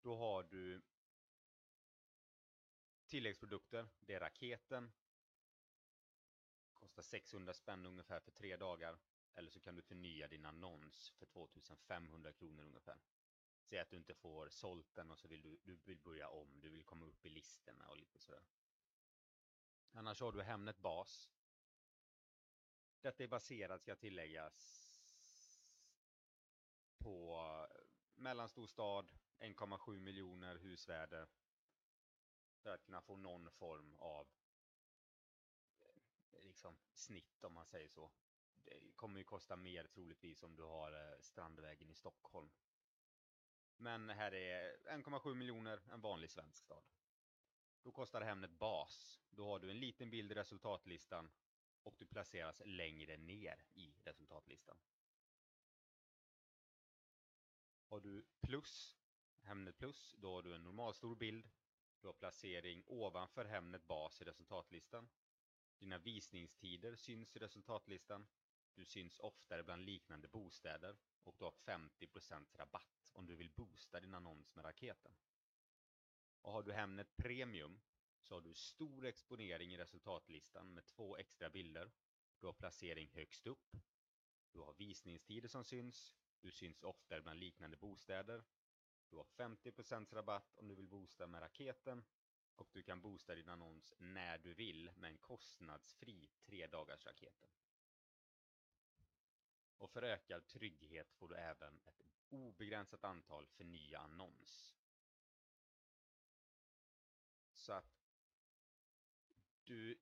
Då 0.00 0.16
har 0.16 0.42
du 0.42 0.82
tilläggsprodukter, 3.06 3.88
det 4.00 4.14
är 4.14 4.20
raketen. 4.20 4.92
Kostar 6.80 7.02
600 7.02 7.54
spänn 7.54 7.86
ungefär 7.86 8.20
för 8.20 8.30
tre 8.30 8.56
dagar. 8.56 8.98
Eller 9.34 9.50
så 9.50 9.60
kan 9.60 9.76
du 9.76 9.82
förnya 9.82 10.28
din 10.28 10.44
annons 10.44 11.10
för 11.18 11.26
2500 11.26 12.32
kronor 12.32 12.64
ungefär. 12.64 12.98
Säg 13.62 13.78
att 13.78 13.90
du 13.90 13.96
inte 13.96 14.14
får 14.14 14.48
sålt 14.48 14.94
den 14.94 15.10
och 15.10 15.18
så 15.18 15.28
vill 15.28 15.42
du, 15.42 15.58
du 15.64 15.76
vill 15.84 15.98
börja 15.98 16.28
om, 16.28 16.60
du 16.60 16.68
vill 16.68 16.84
komma 16.84 17.06
upp 17.06 17.26
i 17.26 17.28
listorna 17.28 17.88
och 17.88 17.96
lite 17.96 18.18
sådär. 18.18 18.42
Annars 19.92 20.20
har 20.20 20.32
du 20.32 20.42
Hemnet 20.42 20.78
Bas. 20.78 21.30
Detta 23.00 23.24
är 23.24 23.28
baserat, 23.28 23.80
ska 23.80 23.96
tilläggas, 23.96 24.90
på 26.98 27.38
eh, 27.70 27.86
mellanstor 28.14 28.66
stad, 28.66 29.12
1,7 29.38 30.00
miljoner 30.00 30.56
husvärde. 30.56 31.26
För 32.62 32.70
att 32.70 32.82
kunna 32.82 33.00
få 33.00 33.16
någon 33.16 33.50
form 33.50 33.96
av 33.98 34.28
liksom, 36.60 36.76
snitt 36.92 37.44
om 37.44 37.52
man 37.52 37.66
säger 37.66 37.88
så. 37.88 38.10
Det 38.64 38.96
kommer 38.96 39.18
ju 39.18 39.24
kosta 39.24 39.56
mer 39.56 39.84
troligtvis 39.84 40.42
om 40.42 40.56
du 40.56 40.62
har 40.62 40.92
eh, 40.92 41.20
Strandvägen 41.20 41.90
i 41.90 41.94
Stockholm. 41.94 42.50
Men 43.76 44.10
här 44.10 44.34
är 44.34 44.76
1,7 44.90 45.34
miljoner, 45.34 45.80
en 45.92 46.00
vanlig 46.00 46.30
svensk 46.30 46.64
stad. 46.64 46.84
Då 47.82 47.92
kostar 47.92 48.20
Hemnet 48.20 48.50
bas. 48.50 49.20
Då 49.30 49.46
har 49.46 49.58
du 49.58 49.70
en 49.70 49.80
liten 49.80 50.10
bild 50.10 50.32
i 50.32 50.34
resultatlistan 50.34 51.30
och 51.82 51.94
du 51.98 52.06
placeras 52.06 52.62
längre 52.64 53.16
ner 53.16 53.64
i 53.74 53.94
resultatlistan. 54.04 54.76
Har 57.88 58.00
du 58.00 58.26
plus, 58.40 58.98
Hemnet 59.42 59.78
plus, 59.78 60.14
då 60.18 60.34
har 60.34 60.42
du 60.42 60.54
en 60.54 60.64
normalstor 60.64 61.16
bild. 61.16 61.50
Du 62.00 62.08
har 62.08 62.14
placering 62.14 62.84
ovanför 62.86 63.44
Hemnet 63.44 63.86
bas 63.86 64.22
i 64.22 64.24
resultatlistan. 64.24 65.08
Dina 65.80 65.98
visningstider 65.98 66.96
syns 66.96 67.36
i 67.36 67.38
resultatlistan. 67.38 68.26
Du 68.74 68.84
syns 68.84 69.18
oftare 69.18 69.62
bland 69.62 69.84
liknande 69.84 70.28
bostäder 70.28 70.96
och 71.22 71.34
du 71.38 71.44
har 71.44 71.52
50% 71.52 72.56
rabatt 72.56 73.10
om 73.12 73.26
du 73.26 73.36
vill 73.36 73.50
boosta 73.50 74.00
din 74.00 74.14
annons 74.14 74.54
med 74.54 74.64
raketen. 74.64 75.12
Och 76.40 76.52
har 76.52 76.62
du 76.62 76.72
Hemnet 76.72 77.16
Premium 77.16 77.80
så 78.22 78.34
har 78.34 78.40
du 78.40 78.54
stor 78.54 79.06
exponering 79.06 79.74
i 79.74 79.78
resultatlistan 79.78 80.74
med 80.74 80.86
två 80.86 81.16
extra 81.16 81.50
bilder. 81.50 81.90
Du 82.40 82.46
har 82.46 82.52
placering 82.52 83.08
högst 83.12 83.46
upp. 83.46 83.76
Du 84.52 84.58
har 84.60 84.74
visningstider 84.74 85.48
som 85.48 85.64
syns. 85.64 86.16
Du 86.40 86.50
syns 86.50 86.82
oftare 86.82 87.22
bland 87.22 87.40
liknande 87.40 87.76
bostäder. 87.76 88.44
Du 89.10 89.16
har 89.16 89.24
50% 89.24 90.14
rabatt 90.14 90.56
om 90.56 90.68
du 90.68 90.74
vill 90.74 90.88
boosta 90.88 91.26
med 91.26 91.42
raketen. 91.42 92.04
Och 92.60 92.68
du 92.72 92.82
kan 92.82 93.00
boosta 93.00 93.34
din 93.34 93.48
annons 93.48 93.94
när 93.98 94.38
du 94.38 94.54
vill 94.54 94.90
med 94.96 95.10
en 95.10 95.18
kostnadsfri 95.18 96.28
tre 96.42 96.66
dagars 96.66 97.06
raketen. 97.06 97.48
Och 99.78 99.90
för 99.90 100.02
ökad 100.02 100.46
trygghet 100.46 101.12
får 101.12 101.28
du 101.28 101.34
även 101.34 101.80
ett 101.86 102.02
obegränsat 102.28 103.04
antal 103.04 103.46
för 103.46 103.64
nya 103.64 103.98
annons. 103.98 104.76
Så 107.52 107.72
att 107.72 108.00
du, 109.64 109.98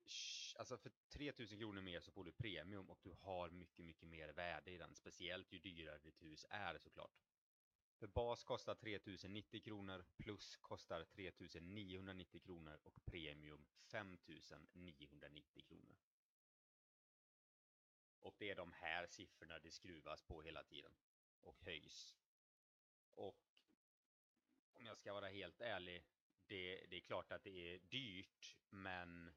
alltså 0.56 0.78
för 0.78 0.92
3000 1.08 1.58
kronor 1.58 1.80
mer 1.80 2.00
så 2.00 2.10
får 2.10 2.24
du 2.24 2.32
premium 2.32 2.90
och 2.90 3.00
du 3.02 3.10
har 3.20 3.50
mycket, 3.50 3.84
mycket 3.84 4.08
mer 4.08 4.28
värde 4.28 4.70
i 4.70 4.78
den. 4.78 4.94
Speciellt 4.94 5.52
ju 5.52 5.58
dyrare 5.58 5.98
ditt 5.98 6.22
hus 6.22 6.46
är 6.50 6.78
såklart. 6.78 7.27
För 7.98 8.06
bas 8.06 8.44
kostar 8.44 8.74
3090 8.74 9.60
kronor, 9.62 10.04
plus 10.16 10.56
kostar 10.56 11.04
3990 11.04 12.40
kronor 12.40 12.80
och 12.82 13.04
premium 13.04 13.66
5990 13.90 15.64
kronor. 15.68 15.96
Och 18.20 18.34
det 18.38 18.50
är 18.50 18.54
de 18.54 18.72
här 18.72 19.06
siffrorna 19.06 19.58
det 19.58 19.70
skruvas 19.70 20.22
på 20.22 20.42
hela 20.42 20.64
tiden 20.64 20.92
och 21.40 21.60
höjs. 21.60 22.16
Och 23.14 23.48
om 24.72 24.86
jag 24.86 24.98
ska 24.98 25.12
vara 25.12 25.28
helt 25.28 25.60
ärlig, 25.60 26.04
det, 26.46 26.86
det 26.90 26.96
är 26.96 27.00
klart 27.00 27.32
att 27.32 27.44
det 27.44 27.74
är 27.74 27.78
dyrt, 27.78 28.56
men 28.70 29.34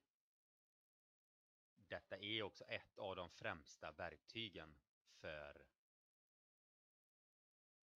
detta 1.75 2.17
är 2.17 2.43
också 2.43 2.63
ett 2.63 2.97
av 2.97 3.15
de 3.15 3.29
främsta 3.29 3.91
verktygen 3.91 4.75
för 5.21 5.65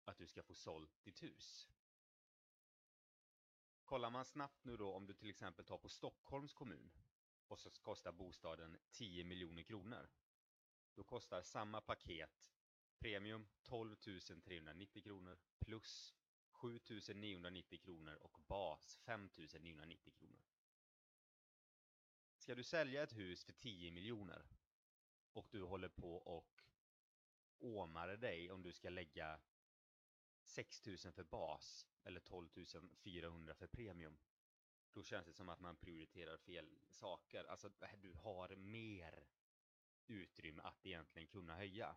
att 0.05 0.19
du 0.19 0.27
ska 0.27 0.43
få 0.43 0.55
sålt 0.55 1.05
ditt 1.05 1.23
hus. 1.23 1.69
Kollar 3.85 4.11
man 4.11 4.25
snabbt 4.25 4.65
nu 4.65 4.77
då 4.77 4.93
om 4.93 5.07
du 5.07 5.15
till 5.15 5.31
exempel 5.31 5.65
tar 5.65 5.79
på 5.79 5.89
Stockholms 5.89 6.53
kommun 6.53 6.91
och 7.47 7.59
så 7.59 7.71
kostar 7.71 8.13
bostaden 8.13 8.77
10 8.91 9.25
miljoner 9.25 9.63
kronor. 9.63 10.11
Då 10.95 11.05
kostar 11.05 11.43
samma 11.43 11.81
paket 11.81 12.55
premium 12.99 13.47
12 13.63 13.97
390 14.45 15.03
kronor 15.03 15.39
plus 15.59 16.15
7 16.51 16.81
990 17.15 17.79
kronor 17.79 18.15
och 18.15 18.39
bas 18.47 18.99
5 19.05 19.29
990 19.61 20.13
kronor. 20.19 20.43
Ska 22.37 22.55
du 22.55 22.65
sälja 22.65 23.03
ett 23.03 23.17
hus 23.17 23.45
för 23.45 23.53
10 23.53 23.91
miljoner 23.91 24.47
och 25.33 25.49
du 25.51 25.63
håller 25.63 25.89
på 25.89 26.17
och 26.17 26.63
åmar 27.59 28.09
dig 28.09 28.51
om 28.51 28.63
du 28.63 28.73
ska 28.73 28.91
lägga 28.91 29.41
6000 30.45 31.13
för 31.13 31.25
bas 31.25 31.87
eller 32.03 32.21
12 32.21 32.49
400 32.97 33.55
för 33.55 33.67
premium. 33.67 34.19
Då 34.93 35.03
känns 35.03 35.27
det 35.27 35.33
som 35.33 35.49
att 35.49 35.61
man 35.61 35.77
prioriterar 35.77 36.37
fel 36.37 36.79
saker. 36.91 37.45
Alltså 37.45 37.71
äh, 37.81 37.89
du 38.03 38.13
har 38.13 38.57
mer 38.57 39.27
utrymme 40.07 40.63
att 40.63 40.87
egentligen 40.87 41.29
kunna 41.29 41.57
höja. 41.57 41.97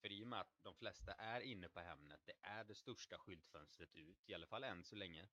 För 0.00 0.12
i 0.12 0.24
och 0.24 0.28
med 0.28 0.40
att 0.40 0.62
de 0.62 0.74
flesta 0.74 1.12
är 1.12 1.40
inne 1.40 1.68
på 1.68 1.80
Hemnet, 1.80 2.20
det 2.24 2.36
är 2.42 2.64
det 2.64 2.74
största 2.74 3.18
skyltfönstret 3.18 3.94
ut, 3.94 4.28
i 4.28 4.34
alla 4.34 4.46
fall 4.46 4.64
än 4.64 4.84
så 4.84 4.96
länge. 4.96 5.28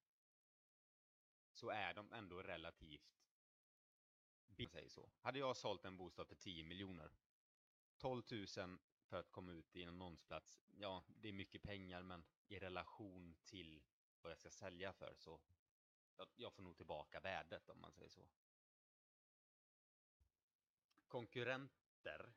Så 1.51 1.69
är 1.69 1.93
de 1.93 2.13
ändå 2.13 2.41
relativt 2.41 3.19
säger 4.67 4.89
så. 4.89 5.09
Hade 5.21 5.39
jag 5.39 5.57
sålt 5.57 5.85
en 5.85 5.97
bostad 5.97 6.27
för 6.27 6.35
10 6.35 6.63
miljoner 6.63 7.11
12 7.97 8.23
000 8.57 8.79
för 9.09 9.19
att 9.19 9.31
komma 9.31 9.51
ut 9.51 9.75
i 9.75 9.83
en 9.83 9.89
annonsplats. 9.89 10.61
Ja, 10.77 11.03
det 11.07 11.29
är 11.29 11.33
mycket 11.33 11.63
pengar 11.63 12.03
men 12.03 12.23
i 12.47 12.59
relation 12.59 13.35
till 13.43 13.83
vad 14.21 14.31
jag 14.31 14.39
ska 14.39 14.49
sälja 14.49 14.93
för 14.93 15.13
så 15.17 15.39
jag 16.35 16.53
får 16.53 16.63
nog 16.63 16.77
tillbaka 16.77 17.19
värdet 17.19 17.69
om 17.69 17.81
man 17.81 17.91
säger 17.91 18.09
så. 18.09 18.27
Konkurrenter 21.07 22.33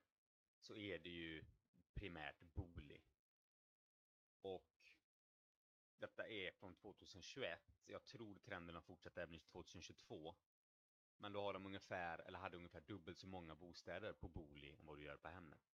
så 0.60 0.76
är 0.76 0.98
det 0.98 1.10
ju 1.10 1.44
primärt 1.94 2.40
Booli. 2.40 3.00
Och 4.40 4.90
detta 5.98 6.28
är 6.28 6.52
från 6.52 6.74
2021. 6.74 7.60
Jag 7.86 8.04
tror 8.04 8.38
trenden 8.38 8.74
har 8.74 8.82
fortsatt 8.82 9.18
även 9.18 9.40
2022. 9.40 10.34
Men 11.16 11.32
då 11.32 11.40
har 11.40 11.52
de 11.52 11.66
ungefär, 11.66 12.18
eller 12.18 12.38
hade 12.38 12.56
ungefär 12.56 12.80
dubbelt 12.80 13.18
så 13.18 13.26
många 13.26 13.54
bostäder 13.54 14.12
på 14.12 14.28
Booli 14.28 14.72
än 14.72 14.86
vad 14.86 14.98
du 14.98 15.04
gör 15.04 15.16
på 15.16 15.28
Hemnet. 15.28 15.71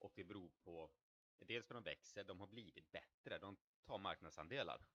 Och 0.00 0.12
det 0.14 0.24
beror 0.24 0.48
på, 0.48 0.90
dels 1.38 1.66
för 1.66 1.74
att 1.74 1.84
de 1.84 1.90
växer, 1.90 2.24
de 2.24 2.40
har 2.40 2.46
blivit 2.46 2.90
bättre, 2.92 3.38
de 3.38 3.56
tar 3.84 3.98
marknadsandelar. 3.98 4.86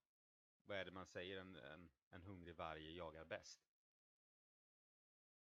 Vad 0.65 0.77
är 0.77 0.85
det 0.85 0.91
man 0.91 1.05
säger, 1.05 1.37
en, 1.37 1.55
en, 1.55 1.89
en 2.09 2.21
hungrig 2.21 2.55
varg 2.55 2.95
jagar 2.95 3.25
bäst. 3.25 3.61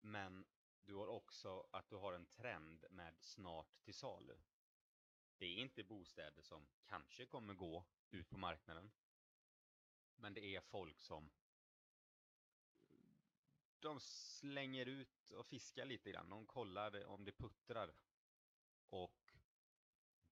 Men 0.00 0.44
du 0.84 0.94
har 0.94 1.06
också 1.06 1.66
att 1.70 1.90
du 1.90 1.96
har 1.96 2.12
en 2.12 2.26
trend 2.26 2.84
med 2.90 3.14
snart 3.20 3.82
till 3.84 3.94
salu. 3.94 4.36
Det 5.38 5.46
är 5.46 5.56
inte 5.56 5.84
bostäder 5.84 6.42
som 6.42 6.66
kanske 6.84 7.26
kommer 7.26 7.54
gå 7.54 7.84
ut 8.10 8.30
på 8.30 8.38
marknaden. 8.38 8.90
Men 10.16 10.34
det 10.34 10.44
är 10.56 10.60
folk 10.60 11.00
som 11.00 11.30
de 13.80 14.00
slänger 14.00 14.86
ut 14.86 15.30
och 15.30 15.46
fiskar 15.46 15.84
lite 15.84 16.10
grann. 16.10 16.30
De 16.30 16.46
kollar 16.46 17.06
om 17.06 17.24
det 17.24 17.32
puttrar. 17.32 17.94
Och 18.88 19.21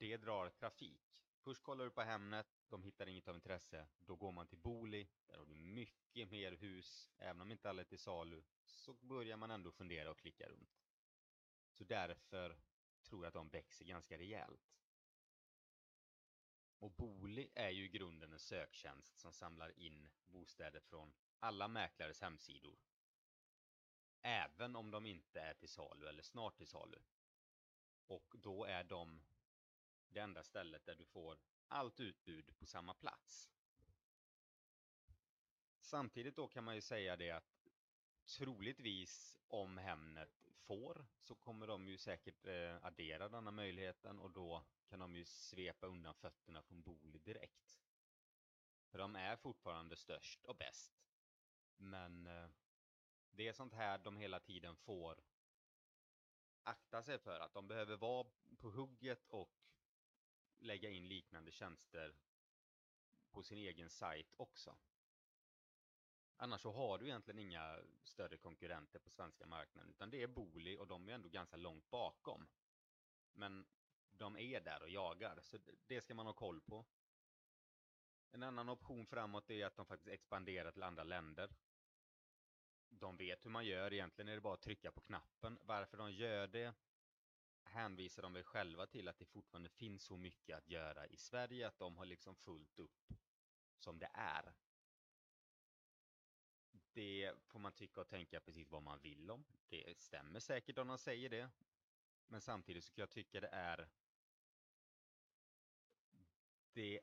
det 0.01 0.17
drar 0.17 0.51
trafik. 0.51 1.25
Först 1.39 1.63
kollar 1.63 1.85
du 1.85 1.91
på 1.91 2.03
Hemnet, 2.03 2.47
de 2.69 2.83
hittar 2.83 3.07
inget 3.07 3.29
av 3.29 3.35
intresse. 3.35 3.87
Då 3.99 4.17
går 4.17 4.33
man 4.33 4.47
till 4.47 4.59
Booli, 4.59 5.09
där 5.27 5.39
har 5.39 5.47
du 5.47 5.55
mycket 5.55 6.31
mer 6.31 6.53
hus. 6.53 7.11
Även 7.19 7.41
om 7.41 7.51
inte 7.51 7.71
alla 7.71 7.83
är 7.83 7.85
till 7.85 7.99
salu, 7.99 8.43
så 8.65 8.93
börjar 8.93 9.37
man 9.37 9.51
ändå 9.51 9.73
fundera 9.73 10.11
och 10.11 10.19
klicka 10.19 10.49
runt. 10.49 10.81
Så 11.73 11.85
därför 11.85 12.61
tror 13.03 13.25
jag 13.25 13.29
att 13.29 13.35
de 13.35 13.49
växer 13.49 13.85
ganska 13.85 14.19
rejält. 14.19 14.77
Och 16.79 16.91
Booli 16.91 17.51
är 17.55 17.71
ju 17.71 17.85
i 17.85 17.89
grunden 17.89 18.33
en 18.33 18.39
söktjänst 18.39 19.19
som 19.19 19.33
samlar 19.33 19.79
in 19.79 20.09
bostäder 20.27 20.81
från 20.81 21.13
alla 21.39 21.69
mäklares 21.69 22.21
hemsidor. 22.21 22.79
Även 24.23 24.77
om 24.77 24.91
de 24.91 25.07
inte 25.07 25.41
är 25.41 25.55
till 25.55 25.69
salu 25.69 26.07
eller 26.07 26.23
snart 26.23 26.57
till 26.57 26.67
salu. 26.67 26.99
Och 28.07 28.35
då 28.39 28.65
är 28.65 28.85
de 28.85 29.23
det 30.11 30.21
enda 30.21 30.43
stället 30.43 30.87
där 30.87 30.95
du 30.95 31.05
får 31.05 31.39
allt 31.69 32.01
utbud 32.01 32.57
på 32.59 32.67
samma 32.67 32.95
plats. 32.95 33.51
Samtidigt 35.81 36.37
då 36.37 36.49
kan 36.49 36.65
man 36.65 36.75
ju 36.75 36.81
säga 36.81 37.17
det 37.17 37.31
att 37.31 37.69
troligtvis 38.27 39.39
om 39.49 39.79
Hemnet 39.79 40.49
får 40.55 41.07
så 41.19 41.35
kommer 41.35 41.67
de 41.67 41.89
ju 41.89 41.99
säkert 41.99 42.47
eh, 42.47 42.85
addera 42.85 43.29
denna 43.29 43.51
möjligheten 43.51 44.19
och 44.19 44.31
då 44.31 44.65
kan 44.89 44.99
de 44.99 45.17
ju 45.17 45.25
svepa 45.25 45.87
undan 45.87 46.15
fötterna 46.15 46.63
från 46.63 46.83
Booli 46.83 47.19
direkt. 47.19 47.81
För 48.91 48.99
de 48.99 49.17
är 49.17 49.37
fortfarande 49.37 49.97
störst 49.97 50.45
och 50.45 50.57
bäst. 50.57 50.93
Men 51.77 52.27
eh, 52.27 52.49
det 53.31 53.49
är 53.49 53.53
sånt 53.53 53.73
här 53.73 53.99
de 53.99 54.17
hela 54.17 54.41
tiden 54.41 54.77
får 54.77 55.21
akta 56.63 57.03
sig 57.03 57.19
för 57.19 57.41
att 57.41 57.55
de 57.55 57.69
behöver 57.69 57.97
vara 57.97 58.27
på 58.59 58.71
hugget 58.71 59.27
och 59.29 59.61
lägga 60.61 60.91
in 60.91 61.09
liknande 61.09 61.51
tjänster 61.51 62.15
på 63.31 63.43
sin 63.43 63.59
egen 63.59 63.91
sajt 63.91 64.35
också. 64.37 64.77
Annars 66.37 66.61
så 66.61 66.73
har 66.73 66.99
du 66.99 67.07
egentligen 67.07 67.39
inga 67.39 67.79
större 68.03 68.37
konkurrenter 68.37 68.99
på 68.99 69.11
svenska 69.11 69.47
marknaden 69.47 69.91
utan 69.91 70.11
det 70.11 70.23
är 70.23 70.27
Booli 70.27 70.77
och 70.77 70.87
de 70.87 71.09
är 71.09 71.13
ändå 71.13 71.29
ganska 71.29 71.57
långt 71.57 71.91
bakom. 71.91 72.49
Men 73.33 73.67
de 74.11 74.37
är 74.37 74.61
där 74.61 74.83
och 74.83 74.89
jagar 74.89 75.41
så 75.43 75.59
det 75.87 76.01
ska 76.01 76.15
man 76.15 76.27
ha 76.27 76.33
koll 76.33 76.61
på. 76.61 76.85
En 78.31 78.43
annan 78.43 78.69
option 78.69 79.07
framåt 79.07 79.51
är 79.51 79.67
att 79.67 79.77
de 79.77 79.87
faktiskt 79.87 80.15
expanderar 80.15 80.73
till 80.73 80.83
andra 80.83 81.05
länder. 81.05 81.55
De 82.89 83.17
vet 83.17 83.45
hur 83.45 83.51
man 83.51 83.67
gör, 83.67 83.93
egentligen 83.93 84.29
är 84.29 84.35
det 84.35 84.41
bara 84.41 84.55
att 84.55 84.63
trycka 84.63 84.93
på 84.93 85.01
knappen. 85.01 85.59
Varför 85.63 85.97
de 85.97 86.13
gör 86.13 86.47
det 86.47 86.75
hänvisar 87.65 88.23
de 88.23 88.33
väl 88.33 88.43
själva 88.45 88.87
till 88.87 89.09
att 89.09 89.19
det 89.19 89.25
fortfarande 89.25 89.69
finns 89.69 90.03
så 90.05 90.17
mycket 90.17 90.57
att 90.59 90.69
göra 90.69 91.07
i 91.07 91.17
Sverige 91.17 91.69
att 91.69 91.79
de 91.79 91.97
har 91.97 92.07
liksom 92.07 92.37
fullt 92.37 92.79
upp 92.79 93.13
som 93.79 93.99
det 93.99 94.11
är. 94.15 94.55
Det 96.93 97.35
får 97.47 97.59
man 97.59 97.73
tycka 97.73 98.01
och 98.01 98.09
tänka 98.09 98.41
precis 98.41 98.71
vad 98.71 98.83
man 98.83 99.01
vill 99.01 99.31
om. 99.31 99.45
Det 99.69 99.99
stämmer 99.99 100.41
säkert 100.41 100.79
om 100.79 100.89
de 100.89 100.99
säger 100.99 101.29
det. 101.29 101.51
Men 102.29 102.41
samtidigt 102.41 102.85
så 102.85 102.93
kan 102.93 103.03
jag 103.03 103.11
tycka 103.11 103.41
det 103.41 103.49
är 103.53 103.89
det 106.73 107.01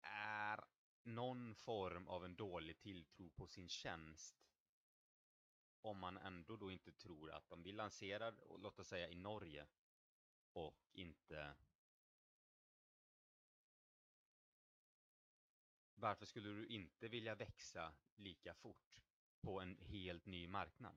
är 0.00 0.64
någon 1.02 1.54
form 1.54 2.08
av 2.08 2.24
en 2.24 2.36
dålig 2.36 2.78
tilltro 2.78 3.30
på 3.30 3.46
sin 3.46 3.68
tjänst 3.68 4.46
om 5.80 5.98
man 5.98 6.16
ändå 6.16 6.56
då 6.56 6.70
inte 6.70 6.92
tror 6.92 7.30
att 7.30 7.52
om 7.52 7.62
vi 7.62 7.72
lanserar, 7.72 8.34
låt 8.58 8.78
oss 8.78 8.88
säga 8.88 9.08
i 9.08 9.14
Norge, 9.14 9.66
och 10.56 10.74
inte 10.92 11.54
Varför 15.94 16.26
skulle 16.26 16.48
du 16.48 16.66
inte 16.66 17.08
vilja 17.08 17.34
växa 17.34 17.92
lika 18.16 18.54
fort 18.54 19.00
på 19.40 19.60
en 19.60 19.76
helt 19.76 20.26
ny 20.26 20.48
marknad? 20.48 20.96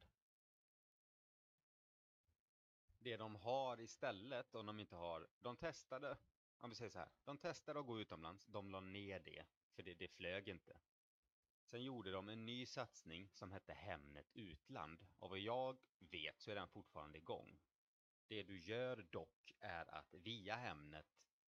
Det 2.98 3.18
de 3.18 3.36
har 3.36 3.80
istället, 3.80 4.56
om 4.56 4.66
de 4.66 4.80
inte 4.80 4.96
har, 4.96 5.28
de 5.40 5.58
testade, 5.58 6.18
om 6.58 6.70
vi 6.70 6.76
säger 6.76 6.92
så 6.92 7.00
här, 7.00 7.10
de 7.24 7.38
testade 7.38 7.80
att 7.80 7.86
gå 7.86 8.00
utomlands, 8.00 8.46
de 8.46 8.72
la 8.72 8.80
ner 8.80 9.20
det, 9.20 9.46
för 9.76 9.84
det, 9.84 9.94
det 9.94 10.08
flög 10.08 10.48
inte. 10.48 10.80
Sen 11.64 11.84
gjorde 11.84 12.12
de 12.12 12.30
en 12.30 12.46
ny 12.46 12.66
satsning 12.66 13.30
som 13.34 13.52
hette 13.52 13.74
Hemnet 13.74 14.32
Utland, 14.34 15.06
och 15.20 15.30
vad 15.30 15.40
jag 15.40 15.78
vet 16.00 16.42
så 16.42 16.52
är 16.52 16.56
den 16.56 16.68
fortfarande 16.68 17.18
igång. 17.18 17.60
Det 18.30 18.44
du 18.44 18.60
gör 18.60 18.96
dock 19.12 19.54
är 19.60 19.96
att 19.96 20.14
via 20.14 20.56
Hemnet 20.56 21.06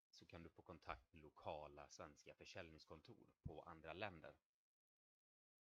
så 0.10 0.26
kan 0.26 0.44
du 0.44 0.50
få 0.50 0.62
kontakt 0.62 1.14
med 1.14 1.22
lokala 1.24 1.88
svenska 1.88 2.34
försäljningskontor 2.34 3.28
på 3.44 3.62
andra 3.62 3.94
länder. 3.94 4.36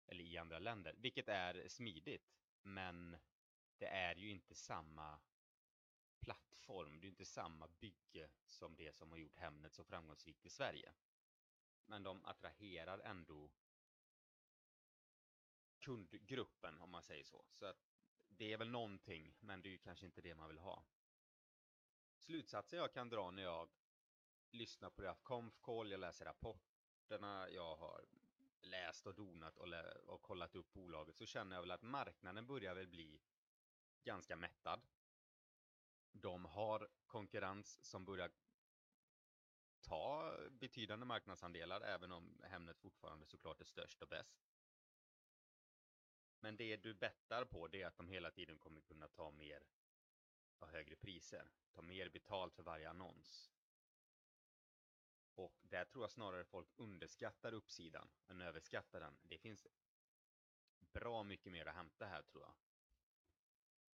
Eller 0.06 0.24
i 0.24 0.38
andra 0.38 0.60
länder, 0.60 0.96
vilket 0.98 1.28
är 1.28 1.68
smidigt. 1.68 2.40
Men 2.62 3.18
det 3.78 3.88
är 3.88 4.16
ju 4.16 4.30
inte 4.30 4.56
samma 4.56 5.20
plattform, 6.20 7.00
det 7.00 7.08
är 7.08 7.10
inte 7.10 7.26
samma 7.26 7.68
bygge 7.68 8.30
som 8.46 8.76
det 8.76 8.96
som 8.96 9.12
har 9.12 9.18
gjort 9.18 9.38
Hemnet 9.38 9.74
så 9.74 9.84
framgångsrikt 9.84 10.46
i 10.46 10.50
Sverige. 10.50 10.94
Men 11.86 12.04
de 12.04 12.26
attraherar 12.26 13.00
ändå 13.00 13.52
kundgruppen 15.80 16.82
om 16.82 16.90
man 16.90 17.04
säger 17.04 17.24
så. 17.24 17.46
Så 17.52 17.66
att 17.66 17.90
det 18.30 18.54
är 18.54 18.58
väl 18.58 18.70
någonting, 18.70 19.36
men 19.40 19.62
det 19.62 19.70
är 19.70 19.72
ju 19.72 19.78
kanske 19.78 20.06
inte 20.06 20.22
det 20.22 20.36
man 20.36 20.48
vill 20.48 20.60
ha. 20.60 20.84
Slutsatsen 22.30 22.80
jag 22.80 22.94
kan 22.94 23.10
dra 23.10 23.32
när 23.32 23.44
jag 23.44 23.70
lyssnar 24.52 24.90
på 24.90 25.02
deras 25.02 25.22
konf-call, 25.22 25.92
jag 25.92 26.00
läser 26.00 26.26
rapporterna, 26.26 27.50
jag 27.50 27.76
har 27.76 28.06
läst 28.62 29.08
och 29.08 29.16
donat 29.16 29.58
och, 29.58 29.68
och 30.08 30.22
kollat 30.22 30.56
upp 30.56 30.74
bolaget 30.74 31.18
så 31.18 31.26
känner 31.26 31.56
jag 31.56 31.62
väl 31.62 31.72
att 31.72 31.82
marknaden 31.82 32.48
börjar 32.48 32.76
väl 32.76 32.88
bli 32.88 33.22
ganska 34.04 34.36
mättad. 34.36 34.82
De 36.12 36.46
har 36.46 36.88
konkurrens 37.06 37.84
som 37.84 38.06
börjar 38.06 38.32
ta 39.82 40.38
betydande 40.52 41.06
marknadsandelar 41.06 41.82
även 41.82 42.12
om 42.12 42.42
Hemnet 42.44 42.80
fortfarande 42.80 43.26
såklart 43.26 43.62
är 43.62 43.66
störst 43.66 44.02
och 44.02 44.08
bäst. 44.08 44.40
Men 46.40 46.58
det 46.58 46.78
du 46.78 46.94
bettar 46.94 47.46
på 47.46 47.68
det 47.68 47.82
är 47.82 47.88
att 47.88 47.98
de 47.98 48.08
hela 48.08 48.32
tiden 48.32 48.60
kommer 48.60 48.82
kunna 48.82 49.08
ta 49.08 49.32
mer 49.32 49.64
och 50.60 50.70
högre 50.70 50.96
priser. 50.96 51.52
Ta 51.72 51.82
mer 51.82 52.10
betalt 52.10 52.56
för 52.56 52.64
varje 52.64 52.90
annons. 52.90 53.52
Och 55.36 55.60
där 55.62 55.86
tror 55.86 56.04
jag 56.04 56.12
snarare 56.12 56.46
folk 56.46 56.70
underskattar 56.76 57.54
uppsidan 57.54 58.10
än 58.28 58.42
överskattar 58.42 59.00
den. 59.00 59.18
Det 59.24 59.38
finns 59.38 59.68
bra 60.80 61.24
mycket 61.24 61.52
mer 61.52 61.66
att 61.66 61.76
hämta 61.76 62.06
här 62.06 62.22
tror 62.22 62.44
jag. 62.44 62.54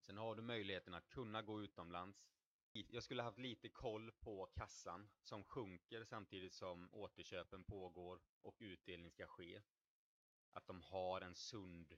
Sen 0.00 0.16
har 0.18 0.34
du 0.34 0.42
möjligheten 0.42 0.94
att 0.94 1.08
kunna 1.08 1.42
gå 1.42 1.62
utomlands. 1.62 2.26
Jag 2.72 3.02
skulle 3.02 3.22
haft 3.22 3.38
lite 3.38 3.68
koll 3.68 4.12
på 4.12 4.46
kassan 4.46 5.10
som 5.22 5.44
sjunker 5.44 6.04
samtidigt 6.04 6.52
som 6.52 6.88
återköpen 6.92 7.64
pågår 7.64 8.20
och 8.42 8.56
utdelning 8.58 9.10
ska 9.10 9.26
ske. 9.26 9.62
Att 10.52 10.66
de 10.66 10.82
har 10.82 11.20
en 11.20 11.34
sund 11.34 11.94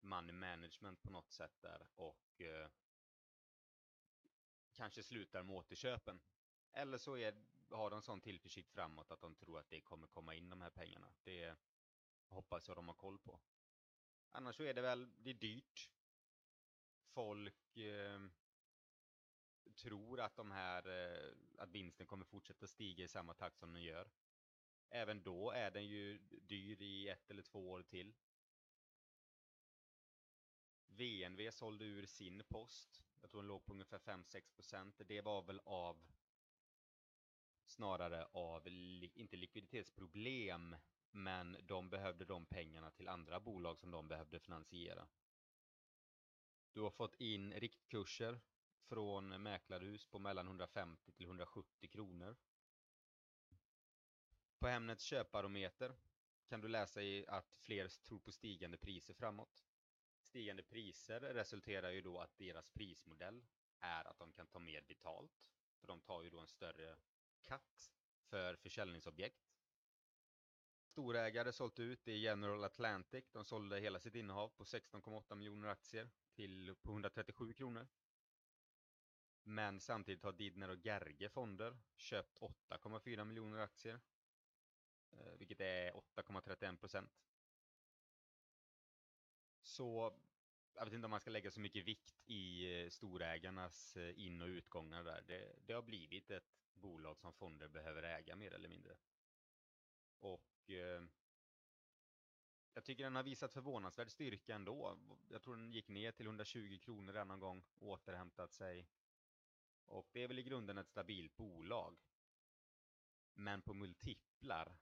money 0.00 0.32
management 0.32 1.02
på 1.02 1.10
något 1.10 1.32
sätt 1.32 1.60
där 1.60 1.88
och 1.94 2.40
eh, 2.40 2.68
kanske 4.72 5.02
slutar 5.02 5.42
med 5.42 5.56
återköpen. 5.56 6.20
Eller 6.72 6.98
så 6.98 7.16
är, 7.16 7.34
har 7.70 7.90
de 7.90 8.02
sån 8.02 8.20
tillförsikt 8.20 8.70
framåt 8.70 9.10
att 9.10 9.20
de 9.20 9.34
tror 9.34 9.58
att 9.58 9.70
det 9.70 9.80
kommer 9.80 10.06
komma 10.06 10.34
in 10.34 10.50
de 10.50 10.60
här 10.60 10.70
pengarna. 10.70 11.12
Det 11.22 11.56
hoppas 12.28 12.68
jag 12.68 12.76
de 12.76 12.88
har 12.88 12.94
koll 12.94 13.18
på. 13.18 13.40
Annars 14.30 14.56
så 14.56 14.62
är 14.62 14.74
det 14.74 14.82
väl, 14.82 15.08
det 15.18 15.30
är 15.30 15.34
dyrt. 15.34 15.90
Folk 17.02 17.76
eh, 17.76 18.20
tror 19.74 20.20
att 20.20 20.36
de 20.36 20.50
här, 20.50 20.88
eh, 20.88 21.32
att 21.58 21.70
vinsten 21.70 22.06
kommer 22.06 22.24
fortsätta 22.24 22.66
stiga 22.66 23.04
i 23.04 23.08
samma 23.08 23.34
takt 23.34 23.58
som 23.58 23.72
den 23.72 23.82
gör. 23.82 24.10
Även 24.88 25.22
då 25.22 25.50
är 25.50 25.70
den 25.70 25.86
ju 25.86 26.18
dyr 26.18 26.82
i 26.82 27.08
ett 27.08 27.30
eller 27.30 27.42
två 27.42 27.70
år 27.70 27.82
till. 27.82 28.14
VNV 30.86 31.50
sålde 31.50 31.84
ur 31.84 32.06
sin 32.06 32.42
post. 32.48 33.04
Jag 33.20 33.30
tror 33.30 33.40
den 33.42 33.48
låg 33.48 33.64
på 33.64 33.72
ungefär 33.72 33.98
5-6 33.98 34.54
procent. 34.54 35.00
Det 35.06 35.20
var 35.20 35.42
väl 35.42 35.60
av 35.64 36.02
snarare 37.66 38.24
av, 38.32 38.68
inte 38.68 39.36
likviditetsproblem, 39.36 40.76
men 41.10 41.56
de 41.62 41.90
behövde 41.90 42.24
de 42.24 42.46
pengarna 42.46 42.90
till 42.90 43.08
andra 43.08 43.40
bolag 43.40 43.78
som 43.78 43.90
de 43.90 44.08
behövde 44.08 44.40
finansiera. 44.40 45.08
Du 46.72 46.80
har 46.80 46.90
fått 46.90 47.20
in 47.20 47.52
riktkurser 47.52 48.40
från 48.88 49.42
mäklarhus 49.42 50.06
på 50.06 50.18
mellan 50.18 50.46
150 50.46 51.12
till 51.12 51.26
170 51.26 51.88
kronor. 51.88 52.36
På 54.58 54.68
Hemnets 54.68 55.04
köparometer 55.04 55.94
kan 56.48 56.60
du 56.60 56.68
läsa 56.68 57.02
i 57.02 57.26
att 57.28 57.56
fler 57.60 57.88
tror 57.88 58.18
på 58.18 58.32
stigande 58.32 58.76
priser 58.78 59.14
framåt. 59.14 59.69
Stigande 60.30 60.62
priser 60.62 61.20
resulterar 61.20 61.90
ju 61.90 62.00
då 62.00 62.18
att 62.18 62.38
deras 62.38 62.68
prismodell 62.68 63.44
är 63.80 64.04
att 64.04 64.18
de 64.18 64.32
kan 64.32 64.46
ta 64.46 64.58
mer 64.58 64.82
betalt. 64.82 65.50
För 65.80 65.86
de 65.86 66.00
tar 66.00 66.22
ju 66.22 66.30
då 66.30 66.38
en 66.38 66.46
större 66.46 66.96
katt 67.42 67.92
för 68.24 68.56
försäljningsobjekt. 68.56 69.50
Storägare 70.84 71.52
sålt 71.52 71.78
ut 71.78 72.08
i 72.08 72.18
General 72.18 72.64
Atlantic. 72.64 73.24
De 73.32 73.44
sålde 73.44 73.80
hela 73.80 74.00
sitt 74.00 74.14
innehav 74.14 74.48
på 74.48 74.64
16,8 74.64 75.34
miljoner 75.34 75.68
aktier 75.68 76.10
till 76.32 76.74
på 76.82 76.92
137 76.92 77.52
kronor. 77.52 77.88
Men 79.42 79.80
samtidigt 79.80 80.22
har 80.22 80.32
Didner 80.32 80.68
och 80.68 80.86
Gerge 80.86 81.28
fonder 81.28 81.78
köpt 81.96 82.38
8,4 82.38 83.24
miljoner 83.24 83.58
aktier. 83.58 84.00
Eh, 85.10 85.32
vilket 85.38 85.60
är 85.60 85.92
8,31 85.92 86.76
procent. 86.76 87.29
Så 89.70 90.12
jag 90.74 90.84
vet 90.84 90.94
inte 90.94 91.04
om 91.04 91.10
man 91.10 91.20
ska 91.20 91.30
lägga 91.30 91.50
så 91.50 91.60
mycket 91.60 91.84
vikt 91.84 92.14
i 92.26 92.72
eh, 92.82 92.88
storägarnas 92.88 93.96
eh, 93.96 94.20
in 94.20 94.42
och 94.42 94.46
utgångar 94.46 95.04
där. 95.04 95.22
Det, 95.26 95.56
det 95.66 95.72
har 95.72 95.82
blivit 95.82 96.30
ett 96.30 96.60
bolag 96.74 97.18
som 97.18 97.32
fonder 97.32 97.68
behöver 97.68 98.02
äga 98.02 98.36
mer 98.36 98.52
eller 98.52 98.68
mindre. 98.68 98.96
Och 100.20 100.70
eh, 100.70 101.02
jag 102.74 102.84
tycker 102.84 103.04
den 103.04 103.16
har 103.16 103.22
visat 103.22 103.52
förvånansvärd 103.52 104.10
styrka 104.10 104.54
ändå. 104.54 104.98
Jag 105.28 105.42
tror 105.42 105.56
den 105.56 105.72
gick 105.72 105.88
ner 105.88 106.12
till 106.12 106.26
120 106.26 106.78
kronor 106.82 107.16
en 107.16 107.40
gång 107.40 107.64
och 107.78 107.88
återhämtat 107.88 108.52
sig. 108.52 108.88
Och 109.86 110.08
det 110.12 110.22
är 110.22 110.28
väl 110.28 110.38
i 110.38 110.42
grunden 110.42 110.78
ett 110.78 110.88
stabilt 110.88 111.36
bolag. 111.36 111.96
Men 113.34 113.62
på 113.62 113.74
multiplar 113.74 114.76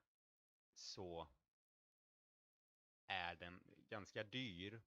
så 0.74 1.28
är 3.06 3.36
den 3.36 3.77
ganska 3.88 4.24
dyr 4.24 4.80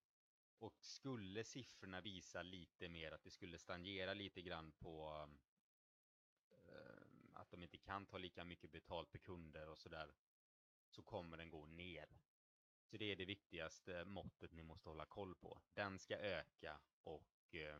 och 0.59 0.83
skulle 0.85 1.43
siffrorna 1.43 2.01
visa 2.01 2.41
lite 2.41 2.89
mer 2.89 3.11
att 3.11 3.23
det 3.23 3.31
skulle 3.31 3.59
stagnera 3.59 4.13
lite 4.13 4.41
grann 4.41 4.71
på 4.71 5.27
eh, 6.49 7.03
att 7.33 7.51
de 7.51 7.63
inte 7.63 7.77
kan 7.77 8.05
ta 8.05 8.17
lika 8.17 8.45
mycket 8.45 8.71
betalt 8.71 9.11
per 9.11 9.19
kunder 9.19 9.69
och 9.69 9.77
sådär 9.77 10.13
så 10.89 11.01
kommer 11.01 11.37
den 11.37 11.49
gå 11.49 11.65
ner. 11.65 12.19
Så 12.85 12.97
det 12.97 13.11
är 13.11 13.15
det 13.15 13.25
viktigaste 13.25 14.05
måttet 14.05 14.51
ni 14.51 14.63
måste 14.63 14.89
hålla 14.89 15.05
koll 15.05 15.35
på. 15.35 15.61
Den 15.73 15.99
ska 15.99 16.17
öka 16.17 16.79
och 17.03 17.55
eh, 17.55 17.79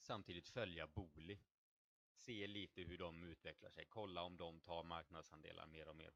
samtidigt 0.00 0.48
följa 0.48 0.86
Booli. 0.86 1.40
Se 2.14 2.46
lite 2.46 2.82
hur 2.82 2.98
de 2.98 3.24
utvecklar 3.24 3.70
sig. 3.70 3.86
Kolla 3.88 4.22
om 4.22 4.36
de 4.36 4.60
tar 4.60 4.82
marknadsandelar 4.84 5.66
mer 5.66 5.88
och 5.88 5.96
mer. 5.96 6.12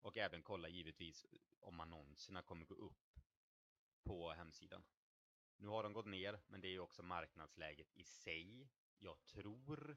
Och 0.00 0.16
även 0.16 0.42
kolla 0.42 0.68
givetvis 0.68 1.24
eh, 1.24 1.38
om 1.60 1.80
annonserna 1.80 2.42
kommer 2.42 2.64
gå 2.64 2.74
upp 2.74 3.20
på 4.02 4.30
hemsidan. 4.30 4.84
Nu 5.56 5.68
har 5.68 5.82
de 5.82 5.92
gått 5.92 6.06
ner, 6.06 6.40
men 6.48 6.60
det 6.60 6.68
är 6.68 6.72
ju 6.72 6.80
också 6.80 7.02
marknadsläget 7.02 7.96
i 7.96 8.04
sig. 8.04 8.68
Jag 8.98 9.24
tror 9.24 9.96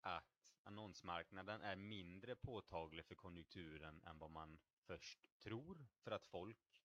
att 0.00 0.54
annonsmarknaden 0.62 1.62
är 1.62 1.76
mindre 1.76 2.36
påtaglig 2.36 3.04
för 3.04 3.14
konjunkturen 3.14 4.02
än 4.02 4.18
vad 4.18 4.30
man 4.30 4.58
först 4.86 5.20
tror. 5.38 5.86
För 5.98 6.10
att 6.10 6.26
folk 6.26 6.82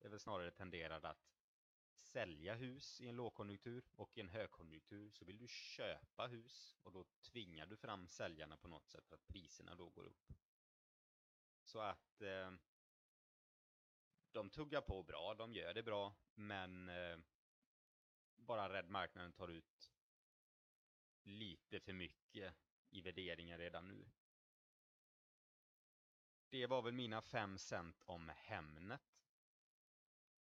är 0.00 0.08
väl 0.08 0.20
snarare 0.20 0.50
tenderade 0.50 1.08
att 1.08 1.32
sälja 1.94 2.54
hus 2.54 3.00
i 3.00 3.08
en 3.08 3.16
lågkonjunktur 3.16 3.84
och 3.96 4.18
i 4.18 4.20
en 4.20 4.28
högkonjunktur 4.28 5.10
så 5.10 5.24
vill 5.24 5.38
du 5.38 5.48
köpa 5.48 6.26
hus 6.26 6.76
och 6.82 6.92
då 6.92 7.04
tvingar 7.32 7.66
du 7.66 7.76
fram 7.76 8.08
säljarna 8.08 8.56
på 8.56 8.68
något 8.68 8.88
sätt 8.88 9.06
för 9.08 9.14
att 9.14 9.26
priserna 9.26 9.74
då 9.74 9.88
går 9.88 10.04
upp. 10.04 10.32
Så 11.72 11.80
att 11.80 12.22
eh, 12.22 12.52
de 14.32 14.50
tuggar 14.50 14.80
på 14.80 15.02
bra, 15.02 15.34
de 15.34 15.52
gör 15.52 15.74
det 15.74 15.82
bra, 15.82 16.14
men 16.34 16.88
eh, 16.88 17.18
bara 18.36 18.72
rädd 18.72 18.88
marknaden 18.88 19.32
tar 19.32 19.48
ut 19.48 19.92
lite 21.22 21.80
för 21.80 21.92
mycket 21.92 22.54
i 22.90 23.00
värderingen 23.00 23.58
redan 23.58 23.88
nu. 23.88 24.10
Det 26.50 26.66
var 26.66 26.82
väl 26.82 26.92
mina 26.92 27.22
fem 27.22 27.58
cent 27.58 28.02
om 28.04 28.32
Hemnet. 28.36 29.22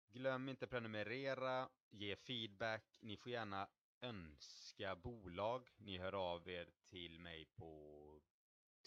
Glöm 0.07 0.49
inte 0.49 0.67
prenumerera, 0.67 1.69
ge 1.89 2.15
feedback, 2.15 2.97
ni 3.01 3.17
får 3.17 3.31
gärna 3.31 3.69
önska 4.01 4.95
bolag. 4.95 5.69
Ni 5.77 5.97
hör 5.97 6.13
av 6.13 6.49
er 6.49 6.69
till 6.85 7.19
mig 7.19 7.45
på 7.45 7.97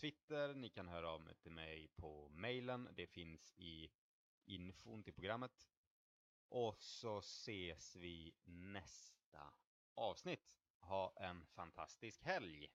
Twitter, 0.00 0.54
ni 0.54 0.68
kan 0.68 0.88
höra 0.88 1.08
av 1.10 1.28
er 1.28 1.34
till 1.34 1.52
mig 1.52 1.88
på 1.96 2.28
mailen, 2.28 2.88
det 2.96 3.06
finns 3.06 3.52
i 3.56 3.90
infon 4.44 5.02
till 5.02 5.12
programmet. 5.14 5.70
Och 6.48 6.82
så 6.82 7.18
ses 7.18 7.96
vi 7.96 8.34
nästa 8.44 9.52
avsnitt. 9.94 10.58
Ha 10.80 11.12
en 11.16 11.46
fantastisk 11.46 12.22
helg! 12.22 12.68